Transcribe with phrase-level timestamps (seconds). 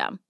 [0.00, 0.29] system.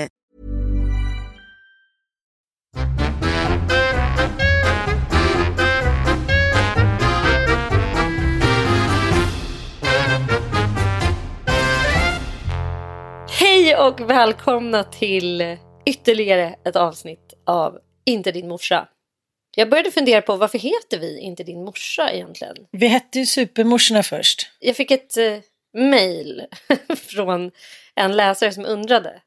[13.43, 18.87] Hej och välkomna till ytterligare ett avsnitt av Inte din morsa.
[19.55, 22.55] Jag började fundera på varför heter vi Inte din morsa egentligen?
[22.71, 24.51] Vi hette ju Supermorsorna först.
[24.59, 25.37] Jag fick ett eh,
[25.77, 26.45] mail
[26.95, 27.51] från
[27.95, 29.21] en läsare som undrade.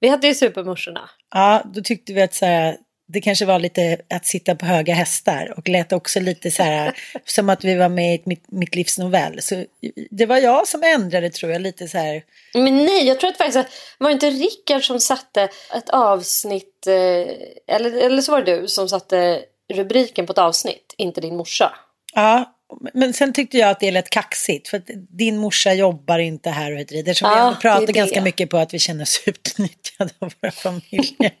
[0.00, 1.10] Vi hette ju Supermorsorna.
[1.34, 2.76] Ja, då tyckte vi att så här,
[3.12, 6.94] det kanske var lite att sitta på höga hästar och lät också lite så här
[7.24, 9.42] som att vi var med i mitt, mitt livs novell.
[9.42, 9.64] Så
[10.10, 12.22] det var jag som ändrade tror jag lite så här.
[12.54, 16.86] Men nej, jag tror att faktiskt att var det inte Rickard som satte ett avsnitt,
[16.86, 19.42] eh, eller, eller så var det du som satte
[19.72, 21.72] rubriken på ett avsnitt, inte din morsa.
[22.14, 22.56] Ja,
[22.94, 26.72] men sen tyckte jag att det lät kaxigt för att din morsa jobbar inte här
[26.72, 27.00] och heter det.
[27.00, 31.32] Eftersom Ja, vi pratar ganska mycket på att vi känner oss utnyttjade av våra familjer.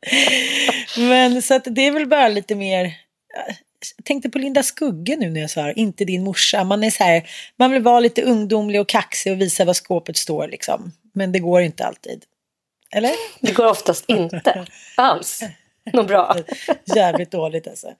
[0.98, 2.94] men så att det är väl bara lite mer
[3.96, 6.64] jag tänkte på Linda Skugge nu när jag sa inte din morsa.
[6.64, 10.16] Man är så här, man vill vara lite ungdomlig och kaxig och visa vad skåpet
[10.16, 10.92] står liksom.
[11.12, 12.24] Men det går inte alltid.
[12.90, 13.12] Eller?
[13.40, 15.42] Det går oftast inte alls.
[15.92, 16.36] Något bra.
[16.96, 17.92] Jävligt dåligt alltså.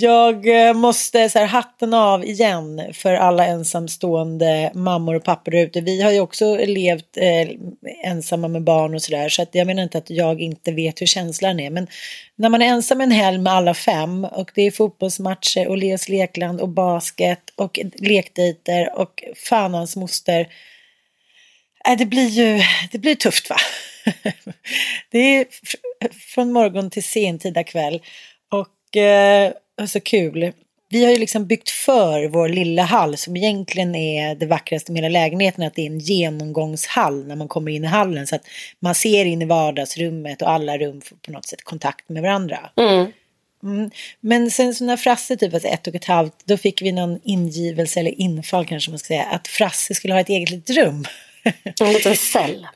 [0.00, 5.58] Jag eh, måste så här, hatten av igen för alla ensamstående mammor och pappor där
[5.58, 5.80] ute.
[5.80, 7.48] Vi har ju också levt eh,
[8.04, 9.28] ensamma med barn och sådär.
[9.28, 11.70] Så att jag menar inte att jag inte vet hur känslan är.
[11.70, 11.86] Men
[12.36, 16.08] när man är ensam en helg med alla fem och det är fotbollsmatcher och Leos
[16.08, 20.48] lekland och basket och lekdejter och fan hans moster.
[21.88, 22.60] Äh, det blir ju
[22.92, 23.56] det blir tufft va?
[25.10, 28.02] det är fr- från morgon till sentida kväll.
[28.50, 29.52] Och eh,
[29.86, 30.52] så kul.
[30.88, 35.02] Vi har ju liksom byggt för vår lilla hall som egentligen är det vackraste med
[35.02, 35.64] hela lägenheten.
[35.64, 38.26] Att det är en genomgångshall när man kommer in i hallen.
[38.26, 38.46] Så att
[38.80, 42.58] man ser in i vardagsrummet och alla rum får på något sätt kontakt med varandra.
[42.76, 43.12] Mm.
[43.62, 43.90] Mm.
[44.20, 47.20] Men sen så när Frasse typ var ett och ett halvt, då fick vi någon
[47.24, 51.04] ingivelse eller infall kanske man ska säga, att Frasse skulle ha ett eget litet rum.
[51.80, 52.66] En liten cell.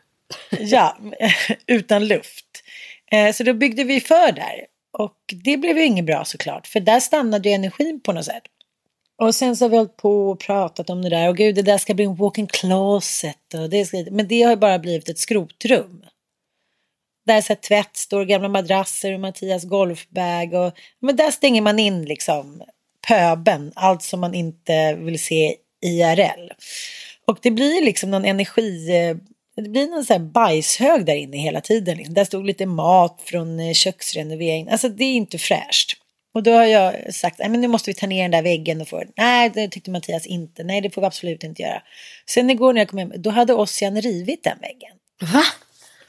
[0.58, 0.98] ja,
[1.66, 2.44] utan luft.
[3.10, 4.66] Eh, Så då byggde vi för där.
[4.98, 8.42] Och det blev ju inget bra såklart, för där stannade ju energin på något sätt.
[9.18, 11.28] Och sen så har vi hållit på och pratat om det där.
[11.28, 13.54] Och gud, det där ska bli en walk-in closet.
[13.54, 16.04] Och det ska, men det har ju bara blivit ett skrotrum.
[17.26, 20.54] Där så här tvätt står, gamla madrasser och Mattias golfbag.
[20.54, 22.62] Och, men där stänger man in liksom
[23.08, 26.50] pöben, allt som man inte vill se IRL.
[27.26, 29.16] Och det blir liksom någon energi, eh,
[29.62, 31.96] det blir någon sån här bajshög där inne hela tiden.
[31.96, 32.14] Liksom.
[32.14, 34.68] Där stod lite mat från eh, köksrenoveringen.
[34.68, 35.96] Alltså det är inte fräscht.
[36.34, 38.80] Och då har jag sagt, men nu måste vi ta ner den där väggen.
[38.80, 39.02] Och få...
[39.16, 40.64] Nej, det tyckte Mattias inte.
[40.64, 41.82] Nej, det får vi absolut inte göra.
[42.26, 44.92] Sen igår när jag kom hem, då hade Ossian rivit den väggen.
[45.20, 45.42] Va?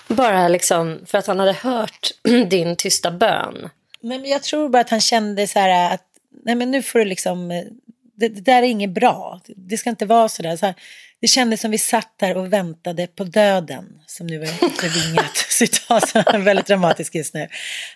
[0.07, 2.11] Bara liksom för att han hade hört
[2.49, 3.69] din tysta bön.
[4.01, 6.03] Nej, men jag tror bara att han kände så här att,
[6.45, 7.49] nej men nu får du liksom,
[8.15, 9.41] det, det där är inget bra.
[9.47, 10.57] Det ska inte vara så där.
[10.57, 10.75] Så här,
[11.21, 16.15] det kändes som vi satt där och väntade på döden, som nu är förvingat citat.
[16.15, 17.47] Är väldigt dramatisk just nu.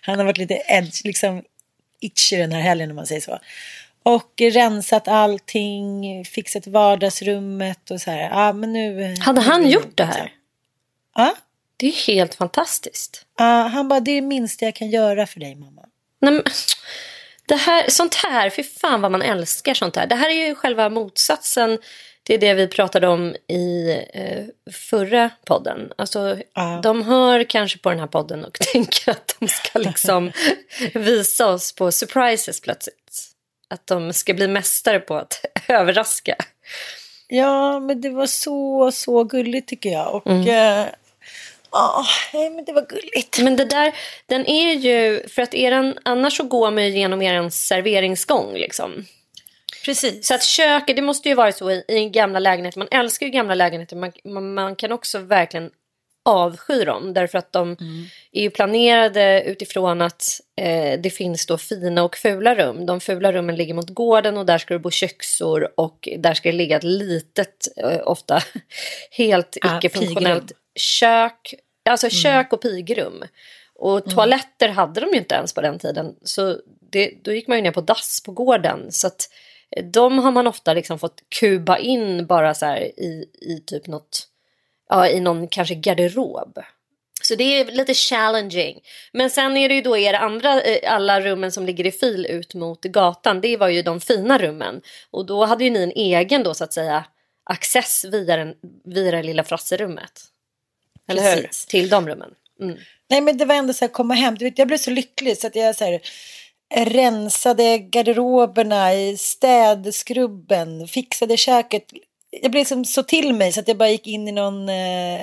[0.02, 1.44] Han har varit lite edge, liksom
[2.00, 3.40] itchy den här helgen om man säger så.
[4.04, 8.30] Och rensat allting, fixat vardagsrummet och så här.
[8.30, 10.32] Ja, men nu, Hade han gjort det här?
[11.16, 11.36] Ja.
[11.78, 13.26] Det är helt fantastiskt.
[13.38, 15.82] ja, han bara, det är det minsta jag kan göra för dig mamma.
[16.22, 16.44] Nej, men,
[17.46, 20.08] det här, sånt här, fy fan vad man älskar sånt här.
[20.08, 21.80] Det här är ju själva motsatsen
[22.24, 25.92] till det vi pratade om i eh, förra podden.
[25.98, 26.80] Alltså, Ja.
[26.84, 30.32] De hör kanske på den här podden och tänker att de ska liksom
[30.94, 32.98] visa oss på surprises plötsligt.
[33.70, 36.36] Att de ska bli mästare på att överraska.
[37.28, 40.16] Ja, men det var så, så gulligt tycker jag.
[40.16, 40.48] Och Mm.
[40.48, 40.88] eh,
[41.72, 43.40] ja, nej, men det var gulligt.
[43.40, 43.94] Men det där,
[44.26, 49.06] den är ju, för att eran, annars så går man ju igenom er serveringsgång liksom.
[49.86, 50.28] Precis.
[50.28, 52.80] Så att köket, det måste ju vara så i, i gamla lägenheter.
[52.80, 53.96] Man älskar ju gamla lägenheter.
[53.96, 55.72] Man, man, man kan också verkligen
[56.26, 57.14] avsky dem.
[57.14, 57.78] Därför att de
[58.32, 60.24] är ju planerade utifrån att
[60.62, 62.86] eh, det finns då fina och fula rum.
[62.86, 66.50] De fula rummen ligger mot gården och där ska det bo köksor och där ska
[66.52, 68.42] det ligga ett litet, eh, ofta
[69.12, 71.54] helt Ja, icke-funktionellt kök.
[71.90, 73.24] Alltså kök och pigrum.
[73.76, 76.16] Och toaletter hade de ju inte ens på den tiden.
[76.24, 76.58] Så
[76.92, 78.92] det, då gick man ju ner på dass på gården.
[78.92, 79.30] Så att
[79.84, 84.28] de har man ofta liksom fått kuba in bara så här i, i typ något,
[84.90, 86.60] ja i någon kanske garderob.
[87.22, 88.80] Så det är lite challenging.
[89.12, 92.26] Men sen är det ju då er andra, eh, alla rummen som ligger i fil
[92.26, 93.42] ut mot gatan.
[93.42, 94.82] Det var ju de fina rummen.
[95.12, 97.06] Och då hade ju ni en egen då så att säga
[97.44, 98.56] access via, den,
[98.86, 100.22] via det lilla frasserummet.
[101.08, 101.42] Eller hur?
[101.42, 101.66] Precis.
[101.66, 102.30] Till de rummen.
[102.62, 102.78] Mm.
[103.10, 104.36] Nej, men det var ändå så här komma hem.
[104.38, 106.02] Du vet, jag blev så lycklig så att jag så här,
[106.76, 111.84] rensade garderoberna i städskrubben, fixade köket.
[112.42, 114.70] Jag blev liksom så till mig så att jag bara gick in i någon...
[114.70, 115.22] Eh,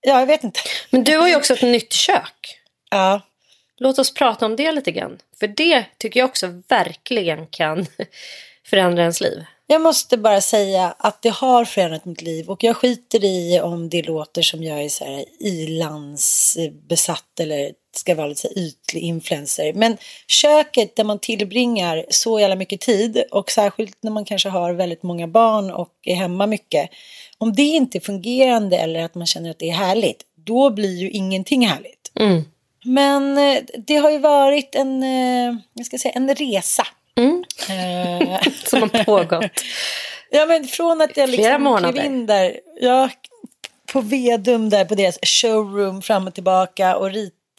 [0.00, 0.60] ja, jag vet inte.
[0.90, 2.58] Men du har ju också ett nytt kök.
[2.90, 3.20] Ja.
[3.78, 5.18] Låt oss prata om det lite grann.
[5.40, 7.86] För det tycker jag också verkligen kan
[8.70, 9.44] förändra ens liv.
[9.66, 13.88] Jag måste bara säga att det har förändrat mitt liv och jag skiter i om
[13.88, 19.72] det låter som jag är så här ilandsbesatt eller ska vara lite ytlig influencer.
[19.72, 19.96] Men
[20.26, 25.02] köket där man tillbringar så jävla mycket tid och särskilt när man kanske har väldigt
[25.02, 26.90] många barn och är hemma mycket.
[27.38, 30.96] Om det inte är fungerande eller att man känner att det är härligt, då blir
[30.96, 32.12] ju ingenting härligt.
[32.20, 32.44] Mm.
[32.84, 36.86] Men eh, det har ju varit en, eh, jag ska säga, en resa.
[37.16, 37.44] Mm.
[37.68, 39.50] Eh, Som har pågått.
[40.34, 43.08] Ja men från att jag liksom klev in där, ja,
[43.92, 47.10] på Vedum där på deras showroom fram och tillbaka och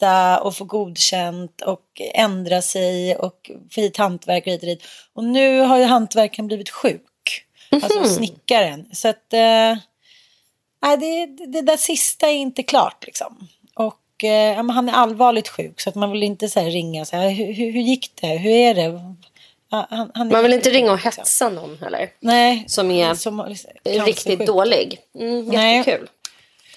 [0.04, 4.82] rita och få godkänt och ändra sig och få hit hantverkare hit och dit.
[5.12, 8.86] Och nu har ju hantverkaren blivit sjuk, alltså snickaren.
[8.92, 9.76] Så att, eh,
[10.98, 13.48] det, det där sista är inte klart liksom.
[13.74, 17.28] Och eh, han är allvarligt sjuk så att man vill inte så ringa och säga
[17.28, 19.14] hur, hur, gick det, hur är det?
[19.70, 21.20] Han, han Man vill inte ringa och liksom.
[21.20, 22.10] hetsa någon heller.
[22.20, 23.70] Nej, Som är som, liksom.
[23.84, 24.98] Riktigt dålig.
[25.18, 25.84] Mm, Nej.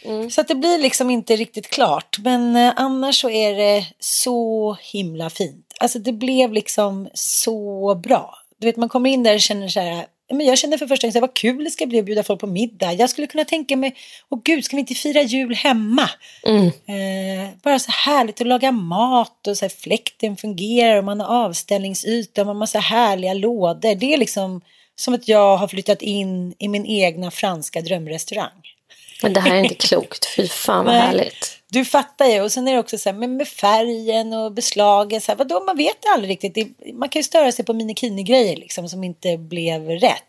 [0.07, 0.31] Jättekul.
[0.31, 2.17] Så att det blir liksom inte riktigt klart.
[2.19, 5.73] Men eh, annars så är det så himla fint.
[5.79, 8.35] Alltså det blev liksom så bra.
[8.59, 10.05] Du vet man kommer in där och känner så här.
[10.29, 12.47] Men jag kände för första gången vad kul det ska bli att bjuda folk på
[12.47, 12.93] middag.
[12.93, 13.95] Jag skulle kunna tänka mig,
[14.29, 16.09] åh gud, ska vi inte fira jul hemma?
[16.43, 16.65] Mm.
[16.65, 21.45] Eh, bara så härligt att laga mat och så här, fläkten fungerar och man har
[21.45, 23.95] avställningsyta och man har massa härliga lådor.
[23.95, 24.61] Det är liksom
[24.95, 28.76] som att jag har flyttat in i min egna franska drömrestaurang.
[29.21, 30.25] Men det här är inte klokt.
[30.35, 31.01] Fy fan vad Nej.
[31.01, 31.57] härligt.
[31.69, 32.41] Du fattar ju.
[32.41, 35.21] Och sen är det också så här med, med färgen och beslagen.
[35.21, 36.53] Så här, vadå, man vet aldrig riktigt.
[36.53, 40.23] Det, man kan ju störa sig på minikini-grejer liksom, som inte blev rätt.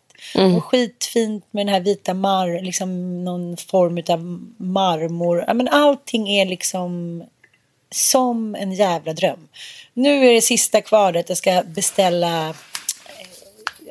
[0.56, 5.44] Och skitfint med den här vita mar, liksom någon form av marmor.
[5.46, 7.24] Ja, men allting är liksom
[7.90, 9.48] som en jävla dröm.
[9.94, 12.54] Nu är det sista kvar att jag ska beställa eh,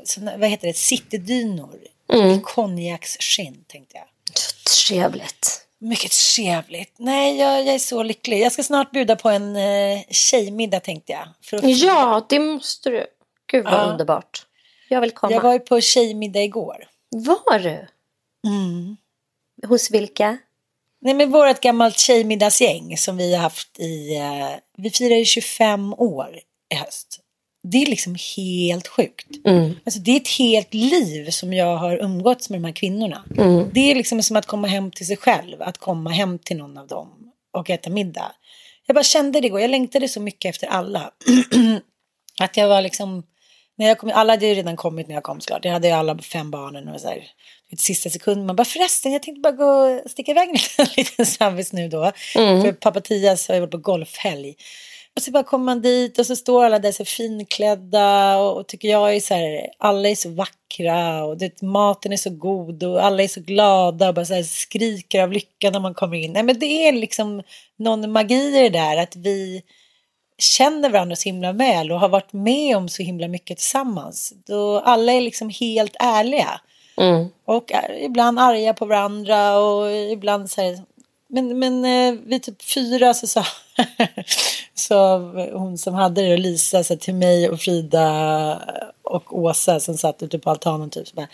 [0.03, 1.79] såna, vad heter det, citydynor.
[2.13, 2.41] Mm.
[2.41, 4.05] Konjaksskinn tänkte jag.
[4.87, 5.61] Trevligt.
[5.79, 6.93] Mycket trevligt.
[6.97, 8.39] Nej, jag, jag är så lycklig.
[8.39, 11.27] Jag ska snart bjuda på en eh, tjejmiddag tänkte jag.
[11.41, 13.05] För att, Ja, det måste du.
[13.51, 13.83] Gud vad Ja.
[13.83, 14.45] underbart.
[14.89, 15.33] Jag vill komma.
[15.33, 16.87] Jag var ju på tjejmiddag igår.
[17.09, 17.87] Var du?
[18.49, 18.97] Mm.
[19.67, 20.37] Hos vilka?
[21.01, 25.93] Nej men vårt gammalt tjejmiddagsgäng som vi har haft i, eh, vi firar ju 25
[25.93, 26.39] år
[26.71, 27.19] i höst.
[27.71, 29.27] Det är liksom helt sjukt.
[29.85, 33.23] Alltså det är ett helt liv som jag har umgåtts med de här kvinnorna.
[33.73, 36.77] Det är liksom som att komma hem till sig själv, att komma hem till någon
[36.77, 37.07] av dem
[37.53, 38.31] och äta middag.
[38.85, 41.11] Jag bara kände det igår, jag längtade så mycket efter alla.
[42.41, 43.23] att jag var liksom,
[43.77, 45.65] när jag kom, alla hade ju redan kommit när jag kom såklart.
[45.65, 47.23] Jag hade ju alla fem barnen och så här,
[47.69, 48.45] vet, sista sekund.
[48.45, 52.11] Man bara förresten, jag tänkte bara gå och sticka iväg en liten, snabbis nu då.
[52.61, 54.55] För pappa Tias har ju varit på golfhelg.
[55.17, 58.67] Och så bara kommer man dit och så står alla där så finklädda och, och
[58.67, 62.83] tycker jag är så här, alla är så vackra och det, maten är så god
[62.83, 66.17] och alla är så glada och bara så här skriker av lycka när man kommer
[66.17, 66.33] in.
[66.33, 67.43] Nej men det är liksom
[67.77, 69.63] någon magi i det där att vi
[70.37, 74.33] känner varandra så himla väl och har varit med om så himla mycket tillsammans.
[74.45, 76.61] Då alla är liksom helt ärliga.
[77.45, 80.79] Och är ibland arga på varandra och ibland så här.
[81.27, 83.45] Men, men eh, vid typ fyra så sa
[84.73, 85.17] så
[85.53, 88.61] hon som hade det, Lisa, så till mig och Frida
[89.03, 91.07] och Åsa som satt ute på altanen typ.
[91.07, 91.27] Så bara,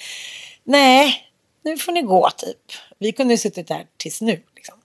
[0.64, 1.30] Nej,
[1.64, 2.58] nu får ni gå typ.
[3.00, 4.42] Vi kunde ju suttit där tills nu.
[4.56, 4.78] Liksom.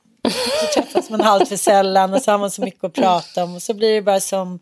[0.61, 3.55] Så träffas man allt för sällan och så har man så mycket att prata om.
[3.55, 4.61] Och så blir det bara som...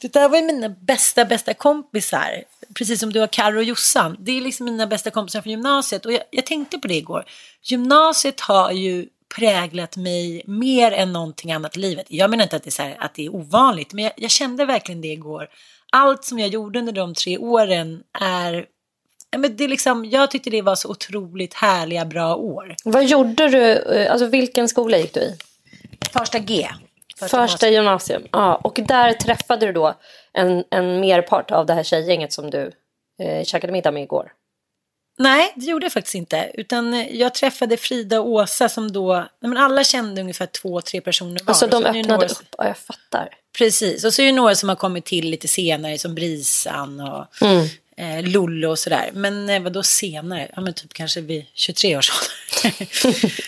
[0.00, 2.44] Det där var ju mina bästa, bästa kompisar.
[2.74, 4.16] Precis som du har Carro och Jossan.
[4.20, 6.06] Det är liksom mina bästa kompisar från gymnasiet.
[6.06, 7.24] Och jag, jag tänkte på det igår.
[7.62, 12.06] Gymnasiet har ju präglat mig mer än någonting annat i livet.
[12.08, 13.92] Jag menar inte att det är, så här, att det är ovanligt.
[13.92, 15.48] Men jag, jag kände verkligen det igår.
[15.92, 18.66] Allt som jag gjorde under de tre åren är...
[19.36, 22.74] Men det är liksom, jag tyckte det var så otroligt härliga, bra år.
[22.84, 23.72] Vad gjorde du?
[23.72, 25.34] eh, Alltså vilken skola gick du i?
[26.12, 26.68] Första G.
[27.30, 28.22] Första gymnasium.
[28.32, 29.94] Ja, och där träffade du då
[30.32, 32.72] en, en merpart av det här tjejgänget som du
[33.22, 34.32] eh, käkade middag med igår.
[35.18, 36.50] Nej, det gjorde jag faktiskt inte.
[36.54, 41.00] Utan jag träffade Frida och Åsa som då, nej men alla kände ungefär två, tre
[41.00, 41.50] personer var.
[41.50, 42.54] Alltså de öppnade några, upp.
[42.58, 43.28] Ja, jag fattar.
[43.58, 47.42] Precis, och så är det några som har kommit till lite senare som Brisan och
[47.42, 47.66] Mm.
[47.96, 49.10] eh, Lollo och sådär.
[49.12, 50.50] Men eh, vadå senare?
[50.56, 52.86] Ja men typ kanske vid 23 års ålder.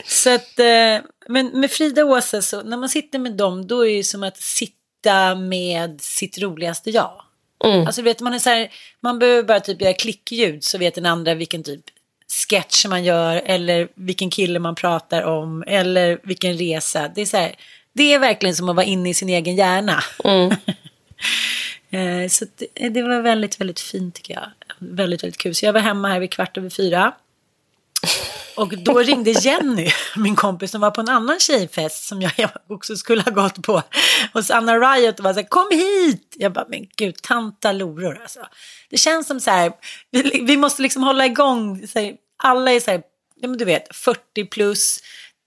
[0.08, 3.86] så att, eh, men med Frida och Åsa så när man sitter med dem då
[3.86, 7.22] är det som att sitta med sitt roligaste jag.
[7.64, 7.86] Mm.
[7.86, 8.68] Alltså vet man är så här,
[9.00, 11.84] man behöver bara typ göra klickljud så vet den andra vilken typ
[12.28, 17.08] sketch man gör eller vilken kille man pratar om eller vilken resa.
[17.14, 17.54] Det är så här,
[17.92, 20.02] det är verkligen som att vara inne i sin egen hjärna.
[21.90, 24.50] Eh, så det, det var väldigt, väldigt fint tycker jag.
[24.78, 25.54] Väldigt, väldigt kul.
[25.54, 27.12] Så jag var hemma här vid kvart över fyra.
[28.56, 32.32] Och då ringde Jenny, min kompis som var på en annan tjejfest som jag
[32.68, 33.82] också skulle ha gått på.
[34.32, 36.34] hos Anna Riot och var så här, kom hit!
[36.36, 38.40] Jag bara, men gud, tanta loror alltså.
[38.90, 39.72] Det känns som så här,
[40.10, 43.02] vi, vi måste liksom hålla igång, så här, alla är så här,
[43.40, 44.98] ja men du vet, 40 plus.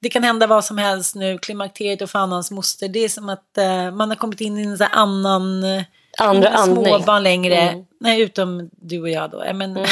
[0.02, 2.88] Det kan hända vad som helst nu, klimakteriet och fan hans moster.
[2.88, 5.64] Det är som att eh, man har kommit in i en så här annan...
[5.64, 5.84] Eh,
[6.18, 6.86] Andra andning.
[6.86, 7.58] Småbarn längre.
[7.58, 7.86] Mm.
[8.00, 9.54] Nej, utom du och jag då.
[9.54, 9.92] Men, så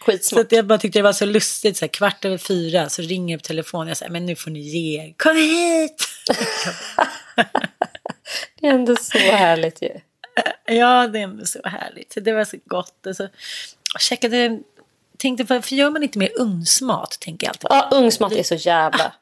[0.00, 0.44] Skitsmart.
[0.44, 3.38] att jag bara tyckte det var så lustigt, så här, kvart över fyra så ringer
[3.38, 3.88] på telefon.
[3.88, 5.14] Jag säger, men nu får ni ge er.
[5.16, 6.04] Kom hit!
[8.60, 9.90] Det är ändå så härligt ju.
[10.76, 12.12] ja, det är ändå så härligt.
[12.12, 13.06] Så det var så gott.
[13.06, 13.24] Och så
[13.94, 14.58] och käkade,
[15.18, 17.16] tänkte, varför gör man inte mer ugnsmat?
[17.20, 17.66] Tänker jag alltid.
[17.70, 19.12] Ja, ungsmat är så jävla...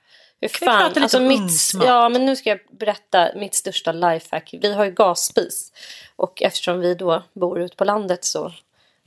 [0.40, 4.54] Hur vi fan, lite alltså mitt, ja, men nu ska jag berätta mitt största lifehack.
[4.60, 5.72] Vi har ju gasspis.
[6.16, 8.52] Och eftersom vi då bor ute på landet så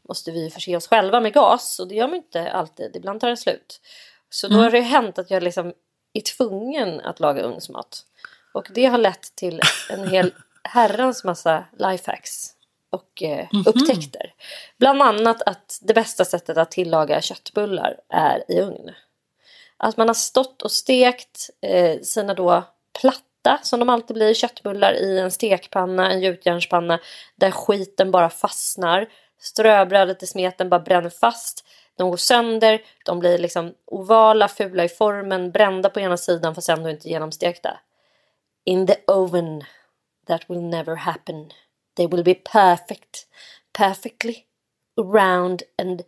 [0.10, 1.80] måste vi förse oss själva med gas.
[1.80, 2.96] Och det gör man inte alltid.
[2.96, 3.82] Ibland tar det slut.
[4.30, 4.64] Så då Mm.
[4.64, 5.74] har det hänt att jag liksom
[6.14, 8.02] är tvungen att laga ugnsmat.
[8.54, 12.50] Och det har lett till en hel herrans massa lifehacks
[12.90, 13.64] och eh, Mhm.
[13.68, 14.34] upptäckter.
[14.78, 18.90] Bland annat att det bästa sättet att tillaga köttbullar är i ugn.
[19.78, 22.64] Att man har stått och stekt eh, sina då
[23.02, 27.00] platta, som de alltid blir, köttbullar i en stekpanna, en gjutjärnspanna,
[27.36, 29.08] där skiten bara fastnar.
[29.40, 31.66] Ströbrödet i smeten bara bränner fast.
[31.98, 36.70] De går sönder, de blir liksom ovala, fula i formen, brända på ena sidan fast
[36.70, 37.80] ändå inte genomstekta.
[38.66, 39.64] In the oven,
[40.28, 41.52] that will never happen.
[41.96, 43.28] They will be perfect,
[43.78, 44.36] perfectly
[44.98, 46.02] round and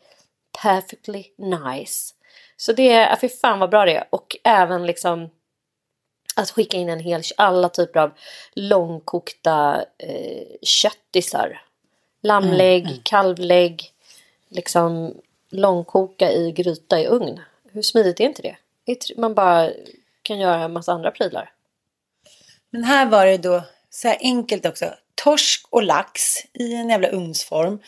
[0.62, 2.14] perfectly nice.
[2.60, 4.08] Så det är, fy fan vad bra det är.
[4.10, 5.30] Och även liksom
[6.36, 8.12] att skicka in en hel, alla typer av
[8.54, 11.62] långkokta eh, köttisar.
[12.22, 13.92] Lammlägg, kalvlägg,
[14.50, 15.16] liksom
[15.50, 17.40] långkoka i gryta i ugn.
[17.72, 18.56] Hur smidigt är inte det?
[19.18, 19.72] Man bara
[20.22, 21.52] kan göra en massa andra prylar.
[22.70, 24.86] Men här var det då så här enkelt också.
[25.16, 27.80] Torsk och lax i en jävla ugnsform.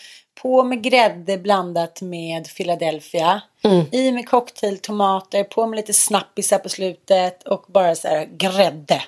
[0.42, 3.42] På med grädde blandat med Philadelphia.
[3.64, 3.86] Mm.
[3.92, 9.04] I med cocktail, tomater, på med lite snappisar på slutet och bara så här grädde.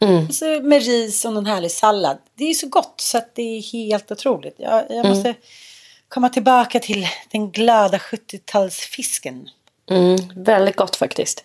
[0.00, 0.26] Mm.
[0.26, 2.18] Och så med ris och någon härlig sallad.
[2.34, 4.54] Det är så gott så att det är helt otroligt.
[4.58, 5.08] Jag, jag mm.
[5.08, 5.34] måste
[6.08, 9.48] komma tillbaka till den glada 70-talsfisken.
[9.90, 11.44] Mm, väldigt gott faktiskt.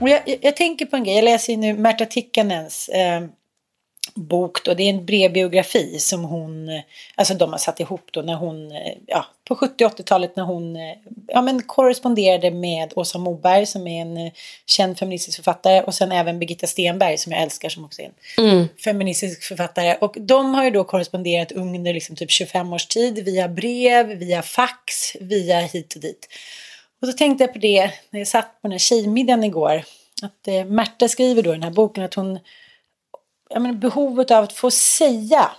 [0.00, 3.20] Och jag, jag, jag, tänker på en grej, jag läser ju nu Märta Tikkanens eh,
[4.20, 6.82] bok då, det är en brevbiografi som hon,
[7.14, 8.72] alltså de har satt ihop då när hon,
[9.06, 10.76] ja på 70 80-talet när hon,
[11.26, 14.30] ja men korresponderade med Åsa Moberg som är en
[14.66, 18.44] känd feministisk författare och sen även Birgitta Stenberg som jag älskar som också är en
[18.44, 18.68] mm.
[18.84, 19.96] feministisk författare.
[20.00, 24.42] Och de har ju då korresponderat under liksom typ 25 års tid via brev, via
[24.42, 26.28] fax, via hit och dit.
[27.02, 29.82] Och så tänkte jag på det när jag satt på den här tjejmiddagen igår.
[30.22, 32.38] Att eh, Märta skriver då i den här boken att hon
[33.58, 35.50] menar, behovet av att få säga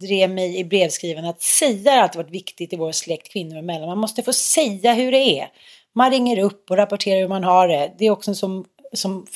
[0.00, 1.36] drev mig i brevskrivandet.
[1.36, 3.88] Att säga har alltid varit viktigt i vår släkt kvinnor emellan.
[3.88, 5.48] Man måste få säga hur det är.
[5.94, 7.92] Man ringer upp och rapporterar hur man har det.
[7.98, 9.26] Det är också som, som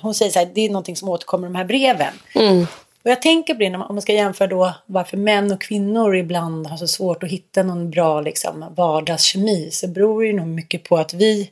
[0.00, 2.14] hon säger så här, det är någonting som återkommer i de här breven.
[2.34, 2.66] Mm.
[3.04, 6.66] Och jag tänker på det om man ska jämföra då varför män och kvinnor ibland
[6.66, 10.84] har så svårt att hitta någon bra liksom, vardagskemi så beror det ju nog mycket
[10.84, 11.50] på att vi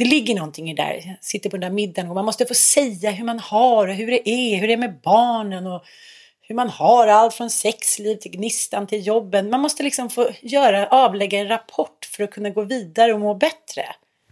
[0.00, 1.18] det ligger någonting i det där.
[1.20, 4.10] Sitter på den där middagen och man måste få säga hur man har och hur
[4.10, 5.84] det är, hur det är med barnen och
[6.40, 9.50] hur man har allt från sexliv till gnistan till jobben.
[9.50, 13.34] Man måste liksom få göra, avlägga en rapport för att kunna gå vidare och må
[13.34, 13.86] bättre.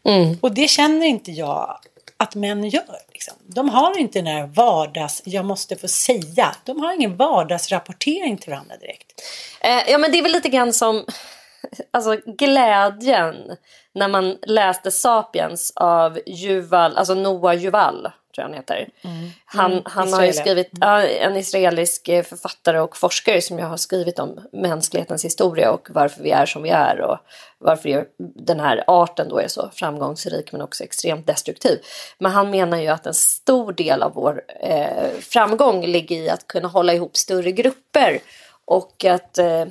[0.04, 0.36] Mm.
[0.40, 1.78] Och det känner inte jag
[2.16, 2.98] att män gör.
[3.12, 3.34] Liksom.
[3.46, 6.56] De har inte den här vardags, jag måste få säga.
[6.64, 9.22] De har ingen vardagsrapportering till varandra direkt.
[9.60, 11.04] Eh, ja men det är väl lite grann som
[11.90, 13.56] alltså glädjen
[13.98, 18.08] när man läste Sapiens av Yuval, alltså Noah Yuval
[18.38, 18.88] tror jag han heter.
[19.02, 19.30] Mm.
[19.44, 23.66] Han, mm, han har ju skrivit, ja, en israelisk eh, författare och forskare som jag
[23.66, 27.18] har skrivit om mänsklighetens historia och varför vi är som vi är och
[27.58, 31.78] varför den här arten då är så framgångsrik men också extremt destruktiv.
[32.18, 36.46] Men han menar ju att en stor del av vår eh, framgång ligger i att
[36.46, 38.18] kunna hålla ihop större grupper
[38.64, 39.64] och att eh,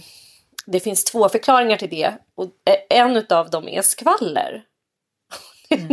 [0.71, 2.49] det finns två förklaringar till det och
[2.89, 4.63] en av dem är skvaller.
[5.69, 5.87] Mm.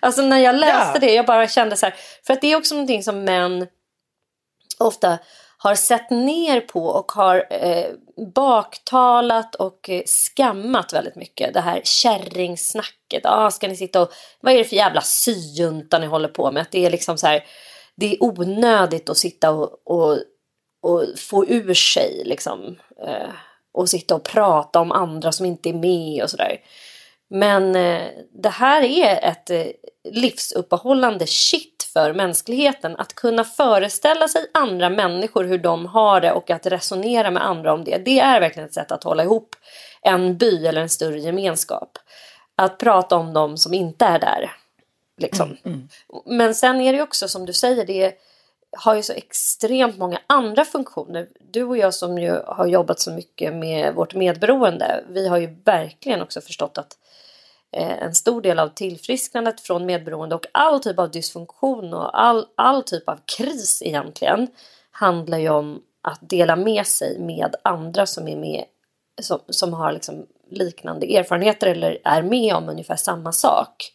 [0.00, 1.00] alltså när jag läste ja.
[1.00, 1.94] det, jag bara kände så här,
[2.26, 3.66] för att det är också någonting som män
[4.78, 5.18] ofta
[5.58, 7.86] har sett ner på och har eh,
[8.34, 11.54] baktalat och eh, skammat väldigt mycket.
[11.54, 13.22] Det här kärringsnacket.
[13.24, 16.62] Ah, ska ni sitta och, vad är det för jävla syjunta ni håller på med?
[16.62, 17.44] Att det är liksom så här,
[17.96, 20.18] det är onödigt att sitta och, och,
[20.82, 22.76] och få ur sig liksom.
[23.06, 23.30] Eh,
[23.72, 26.60] och sitta och prata om andra som inte är med och sådär.
[27.30, 28.08] Men eh,
[28.42, 29.66] det här är ett eh,
[30.12, 32.96] livsuppehållande shit för mänskligheten.
[32.96, 37.72] Att kunna föreställa sig andra människor, hur de har det och att resonera med andra
[37.72, 37.98] om det.
[38.04, 39.56] Det är verkligen ett sätt att hålla ihop
[40.02, 41.98] en by eller en större gemenskap.
[42.56, 44.52] Att prata om dem som inte är där.
[45.18, 45.46] Liksom.
[45.46, 45.88] Mm, mm.
[46.24, 48.12] Men sen är det också som du säger, det
[48.76, 51.28] har ju så extremt många andra funktioner.
[51.40, 55.56] Du och jag som ju har jobbat så mycket med vårt medberoende, vi har ju
[55.64, 56.98] verkligen också förstått att
[57.72, 62.46] eh, en stor del av tillfrisknandet från medberoende och all typ av dysfunktion och all,
[62.54, 64.48] all typ av kris egentligen
[64.90, 68.64] handlar ju om att dela med sig med andra som är med
[69.22, 73.92] som, som har liksom liknande erfarenheter eller är med om ungefär samma sak.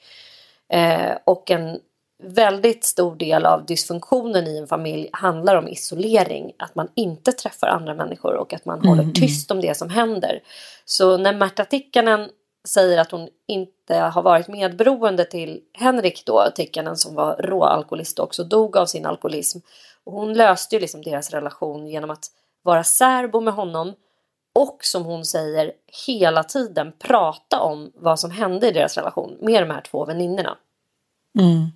[0.69, 1.79] Eh, och en
[2.23, 6.51] väldigt stor del av dysfunktionen i en familj handlar om isolering.
[6.57, 9.89] Att man inte träffar andra människor och att man mm, håller tyst om det som
[9.89, 10.39] händer.
[10.85, 12.29] Så när Märta Tikkanen
[12.67, 18.25] säger att hon inte har varit medberoende till Henrik då, Tikkanen som var råalkoholist och
[18.25, 19.59] också dog av sin alkoholism.
[20.03, 22.25] Och hon löste ju liksom deras relation genom att
[22.63, 23.93] vara särbo med honom
[24.55, 25.71] och som hon säger
[26.07, 30.57] hela tiden prata om vad som hände i deras relation med de här två väninnorna.
[31.39, 31.67] Mm.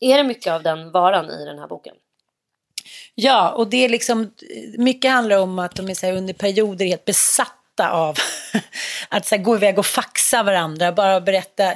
[0.00, 1.94] Är det mycket av den varan i den här boken?
[3.14, 4.30] Ja, och det är liksom,
[4.78, 8.16] mycket handlar om att de är så här under perioder helt besatta av
[9.08, 11.74] att så här, gå iväg och faxa varandra, bara berätta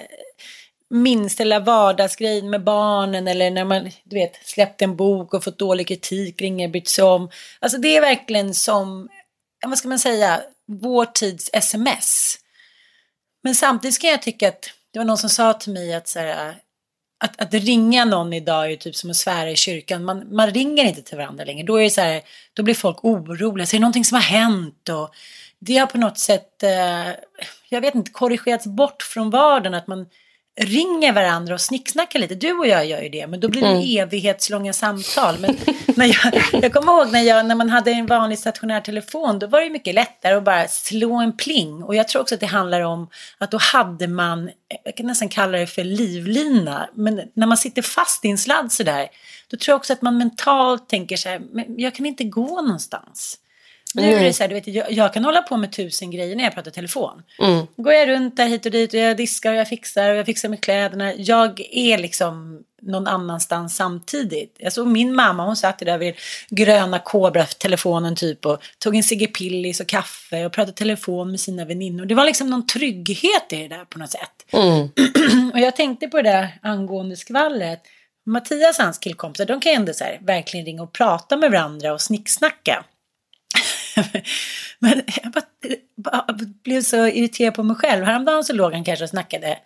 [0.91, 5.59] minsta lilla vardagsgrej med barnen eller när man du vet, släppt en bok och fått
[5.59, 7.31] dålig kritik, ringer, bytt sig om.
[7.59, 9.09] Alltså det är verkligen som,
[9.67, 12.39] vad ska man säga, vår tids sms.
[13.43, 16.19] Men samtidigt kan jag tycka att det var någon som sa till mig att så
[16.19, 16.57] här,
[17.19, 20.05] att, att ringa någon idag är typ som att svära i kyrkan.
[20.05, 21.67] Man, man ringer inte till varandra längre.
[21.67, 23.67] Då, är det så här, då blir folk oroliga.
[23.67, 24.89] Så är det någonting som har hänt?
[24.89, 25.15] Och
[25.59, 27.09] det har på något sätt, eh,
[27.69, 29.75] jag vet inte, korrigerats bort från vardagen.
[29.75, 30.07] Att man
[30.59, 32.35] ringer varandra och snicksnackar lite.
[32.35, 33.99] Du och jag gör ju det, men då blir det mm.
[33.99, 35.37] evighetslånga samtal.
[35.39, 35.57] Men
[35.97, 39.47] när jag, jag kommer ihåg när, jag, när man hade en vanlig stationär telefon, då
[39.47, 41.83] var det mycket lättare att bara slå en pling.
[41.83, 44.51] Och jag tror också att det handlar om att då hade man,
[44.85, 48.73] jag kan nästan kalla det för livlina, men när man sitter fast i en sladd
[48.73, 49.09] sådär,
[49.51, 52.61] då tror jag också att man mentalt tänker så här, men jag kan inte gå
[52.61, 53.39] någonstans.
[53.95, 56.37] Nu är det så här, du vet, jag, jag, kan hålla på med tusen grejer
[56.37, 57.23] när jag pratar telefon.
[57.39, 57.67] Mm.
[57.77, 60.27] Går jag runt där hit och dit och jag diskar och jag fixar och jag
[60.27, 61.15] fixar med kläderna.
[61.15, 64.61] Jag är liksom någon annanstans samtidigt.
[64.71, 66.15] Såg min mamma, hon satt där vid
[66.51, 71.65] gröna Cobra-telefonen typ och tog en Sigge Pillis och kaffe och pratade telefon med sina
[71.65, 72.07] väninnor.
[72.07, 74.47] Det var liksom någon trygghet i det där på något sätt.
[74.53, 74.89] Mm.
[75.53, 77.83] och jag tänkte på det där angående skvallret.
[78.27, 81.51] Mattias och hans killkompisar, de kan ju ändå så här, verkligen ringa och prata med
[81.51, 82.85] varandra och snicksnacka.
[84.79, 85.45] Men jag bara,
[85.97, 88.05] bara, blev så irriterad på mig själv.
[88.05, 89.59] Häromdagen så låg han kanske och snackade